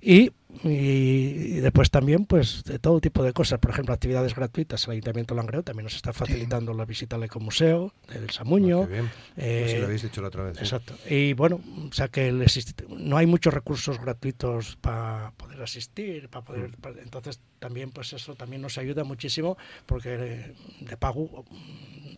Y 0.00 0.32
y, 0.64 1.60
después 1.60 1.90
también 1.90 2.26
pues 2.26 2.64
de 2.64 2.78
todo 2.78 3.00
tipo 3.00 3.22
de 3.22 3.32
cosas. 3.32 3.58
Por 3.58 3.70
ejemplo 3.70 3.94
actividades 3.94 4.34
gratuitas. 4.34 4.84
El 4.84 4.92
Ayuntamiento 4.92 5.34
de 5.34 5.40
Langreo 5.40 5.62
también 5.62 5.84
nos 5.84 5.96
está 5.96 6.12
facilitando 6.12 6.72
la 6.74 6.84
visita 6.84 7.16
al 7.16 7.24
ecomuseo 7.24 7.92
del 8.12 8.30
Samuño. 8.30 8.88
Ah, 8.90 9.10
eh, 9.36 9.76
lo 9.78 9.86
habéis 9.86 10.02
dicho 10.02 10.20
la 10.20 10.28
otra 10.28 10.44
vez 10.44 10.58
exacto. 10.58 10.94
Y 11.08 11.32
bueno 11.34 11.60
o 11.88 11.92
sea 11.92 12.08
que 12.08 12.32
no 12.88 13.16
hay 13.16 13.26
muchos 13.26 13.52
recursos 13.52 14.00
gratuitos 14.00 14.76
para 14.80 15.32
poder 15.36 15.62
asistir 15.62 16.28
para 16.28 16.44
poder 16.44 16.70
mm. 16.70 16.98
entonces 17.02 17.40
también 17.58 17.90
pues 17.90 18.12
eso 18.12 18.34
también 18.34 18.62
nos 18.62 18.78
ayuda 18.78 19.04
muchísimo 19.04 19.56
porque 19.86 20.54
de 20.80 20.96
pago 20.96 21.44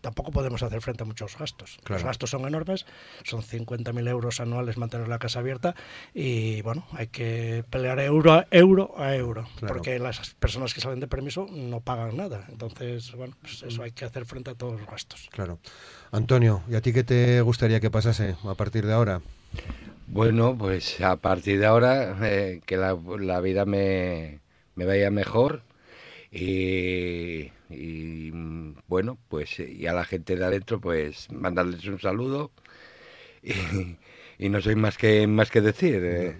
tampoco 0.04 0.30
podemos 0.32 0.62
hacer 0.62 0.82
frente 0.82 1.02
a 1.02 1.06
muchos 1.06 1.38
gastos. 1.38 1.78
Los 1.88 2.04
gastos 2.04 2.28
son 2.28 2.46
enormes, 2.46 2.84
son 3.24 3.42
50.000 3.42 4.08
euros 4.08 4.38
anuales 4.38 4.76
mantener 4.76 5.08
la 5.08 5.18
casa 5.18 5.38
abierta 5.38 5.74
y 6.12 6.60
bueno, 6.60 6.86
hay 6.92 7.06
que 7.06 7.64
pelear 7.70 7.98
euro 8.24 8.32
a 8.32 8.46
euro, 8.50 8.94
a 8.96 9.14
euro 9.14 9.48
porque 9.66 9.98
las 9.98 10.34
personas 10.34 10.72
que 10.72 10.80
salen 10.80 11.00
de 11.00 11.06
permiso 11.06 11.46
no 11.50 11.80
pagan 11.80 12.16
nada. 12.16 12.46
Entonces, 12.48 13.12
bueno, 13.12 13.36
pues 13.40 13.62
eso 13.62 13.82
hay 13.82 13.92
que 13.92 14.04
hacer 14.04 14.24
frente 14.24 14.50
a 14.50 14.54
todos 14.54 14.80
los 14.80 14.88
gastos. 14.88 15.28
Claro. 15.30 15.58
Antonio, 16.10 16.62
¿y 16.68 16.74
a 16.74 16.80
ti 16.80 16.92
qué 16.92 17.04
te 17.04 17.40
gustaría 17.42 17.80
que 17.80 17.90
pasase 17.90 18.36
a 18.44 18.54
partir 18.54 18.86
de 18.86 18.92
ahora? 18.92 19.20
Bueno, 20.06 20.56
pues 20.56 21.00
a 21.00 21.16
partir 21.16 21.58
de 21.58 21.66
ahora 21.66 22.16
eh, 22.22 22.60
que 22.64 22.76
la, 22.76 22.96
la 23.18 23.40
vida 23.40 23.64
me, 23.64 24.40
me 24.74 24.84
vaya 24.84 25.10
mejor 25.10 25.62
y 26.30 27.50
y 27.70 28.30
bueno, 28.86 29.18
pues 29.28 29.58
y 29.58 29.86
a 29.86 29.92
la 29.92 30.04
gente 30.04 30.36
de 30.36 30.44
adentro, 30.44 30.80
pues 30.80 31.30
mandarles 31.32 31.84
un 31.86 31.98
saludo 31.98 32.50
y, 33.42 33.52
no 34.48 34.60
soy 34.60 34.76
más 34.76 34.96
que 34.96 35.26
más 35.26 35.50
que 35.50 35.60
decir. 35.60 36.00
Eh. 36.04 36.36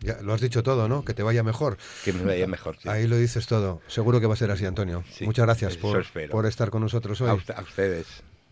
Ya, 0.00 0.20
lo 0.22 0.32
has 0.32 0.40
dicho 0.40 0.62
todo, 0.62 0.88
¿no? 0.88 1.04
Que 1.04 1.14
te 1.14 1.22
vaya 1.22 1.42
mejor. 1.42 1.76
Que 2.04 2.12
me 2.12 2.24
vaya 2.24 2.46
mejor. 2.46 2.76
Ahí 2.84 3.06
lo 3.06 3.16
dices 3.16 3.46
todo. 3.46 3.80
Seguro 3.86 4.20
que 4.20 4.26
va 4.26 4.34
a 4.34 4.36
ser 4.36 4.50
así, 4.50 4.64
Antonio. 4.64 5.04
Muchas 5.20 5.44
gracias 5.44 5.76
por, 5.76 6.04
por, 6.30 6.46
estar 6.46 6.70
con 6.70 6.82
nosotros 6.82 7.20
hoy. 7.20 7.28
A, 7.28 7.62
ustedes. 7.62 8.06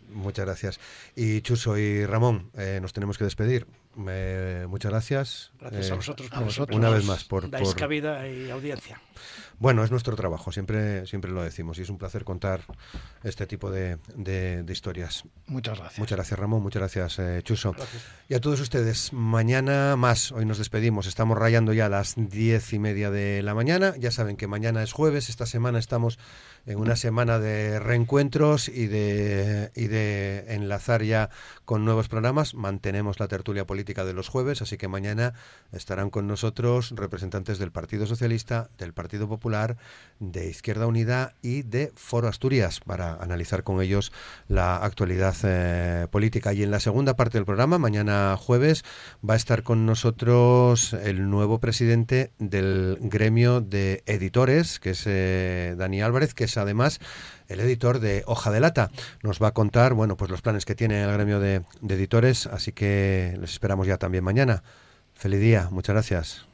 Muchas 0.09 0.45
gracias. 0.45 0.81
Y 1.17 1.41
Chuso 1.41 1.79
y 1.79 2.05
Ramón, 2.05 2.51
eh, 2.57 2.79
nos 2.83 2.93
tenemos 2.93 3.17
que 3.17 3.25
despedir. 3.25 3.67
Muchas 3.97 4.91
gracias. 4.91 5.53
Gracias 5.61 5.91
a 5.91 5.95
vosotros, 5.95 6.29
a 6.33 6.41
vosotros. 6.41 6.77
Una 6.77 6.91
vez 6.91 7.05
más 7.05 7.25
por, 7.25 7.51
dais 7.51 7.75
cabida 7.75 8.27
y 8.29 8.51
audiencia. 8.51 9.01
Bueno, 9.63 9.85
es 9.85 9.93
nuestro 9.93 10.17
trabajo, 10.17 10.51
siempre, 10.51 11.07
siempre 11.07 11.31
lo 11.31 11.41
decimos 11.41 11.79
y 11.79 11.83
es 11.83 11.89
un 11.89 11.97
placer 11.97 12.25
contar 12.25 12.63
este 13.23 13.47
tipo 13.47 13.71
de, 13.71 13.97
historias. 14.69 15.23
Muchas 15.47 15.79
gracias. 15.79 15.99
Muchas 16.01 16.17
gracias 16.17 16.41
Ramón, 16.41 16.63
muchas 16.65 16.81
gracias 16.81 17.19
eh, 17.21 17.43
Chuso. 17.45 17.73
Y 18.29 18.35
a 18.35 18.41
todos 18.41 18.59
ustedes, 18.59 19.13
mañana 19.13 19.95
más, 19.95 20.33
hoy 20.33 20.47
nos 20.47 20.59
despedimos, 20.59 21.07
estamos 21.07 21.39
rayando 21.39 21.73
ya 21.73 21.87
a 21.87 21.89
las 21.89 22.15
diez 22.17 22.73
y 22.73 22.81
media 22.81 23.13
de 23.13 23.41
la 23.43 23.55
mañana, 23.55 23.95
ya 23.99 24.11
saben 24.11 24.37
que 24.37 24.49
mañana 24.49 24.83
es 24.83 24.93
jueves, 24.93 25.29
esta 25.29 25.47
semana 25.47 25.79
estamos 25.79 26.19
en 26.67 26.79
una 26.79 26.97
semana 26.97 27.39
de 27.39 27.79
reencuentros 27.79 28.69
y 28.69 28.87
de, 28.87 29.71
y 29.77 29.87
de 29.87 30.45
enlazar 30.55 31.03
ya 31.03 31.31
con 31.65 31.85
nuevos 31.85 32.09
programas. 32.09 32.55
Mantenemos 32.55 33.21
la 33.21 33.29
tertulia 33.29 33.67
política 33.83 34.05
de 34.05 34.13
los 34.13 34.29
jueves, 34.29 34.63
así 34.63 34.77
que 34.77 34.87
mañana 34.87 35.35
estarán 35.73 36.09
con 36.11 36.29
nosotros 36.29 36.93
representantes 36.95 37.59
del 37.59 37.73
Partido 37.73 38.07
Socialista, 38.07 38.71
del 38.79 38.93
Partido 38.93 39.29
Popular, 39.29 39.77
de 40.21 40.49
Izquierda 40.49 40.87
Unida 40.87 41.35
y 41.43 41.63
de 41.63 41.93
Foro 41.97 42.29
Asturias 42.29 42.79
para 42.79 43.15
analizar 43.15 43.65
con 43.65 43.83
ellos 43.83 44.13
la 44.47 44.77
actualidad 44.77 45.35
eh, 45.43 46.07
política. 46.13 46.53
Y 46.53 46.63
en 46.63 46.71
la 46.71 46.79
segunda 46.79 47.17
parte 47.17 47.39
del 47.39 47.45
programa, 47.45 47.79
mañana 47.79 48.37
jueves, 48.39 48.85
va 49.29 49.35
a 49.35 49.37
estar 49.37 49.65
con 49.65 49.85
nosotros 49.85 50.93
el 50.93 51.29
nuevo 51.29 51.59
presidente 51.59 52.31
del 52.39 52.99
gremio 53.01 53.61
de 53.61 54.05
editores, 54.07 54.79
que 54.79 54.91
es 54.91 55.03
eh, 55.07 55.75
Dani 55.77 56.03
Álvarez, 56.03 56.35
que 56.35 56.45
es 56.45 56.57
además 56.57 57.01
el 57.53 57.61
editor 57.61 58.01
de 58.01 58.23
Hoja 58.27 58.51
de 58.51 58.61
Lata. 58.61 58.91
Nos 59.23 59.43
va 59.43 59.49
a 59.49 59.55
contar, 59.55 59.95
bueno, 59.95 60.17
pues 60.17 60.31
los 60.31 60.43
planes 60.43 60.65
que 60.65 60.75
tiene 60.75 61.03
el 61.03 61.13
gremio 61.13 61.41
de, 61.41 61.63
de 61.81 61.95
editores, 61.95 62.47
así 62.47 62.73
que 62.73 63.37
les 63.41 63.53
esperamos 63.53 63.87
ya 63.87 63.99
también 63.99 64.25
mañana. 64.25 64.63
Feliz 65.15 65.41
día, 65.41 65.69
muchas 65.71 65.95
gracias. 65.95 66.52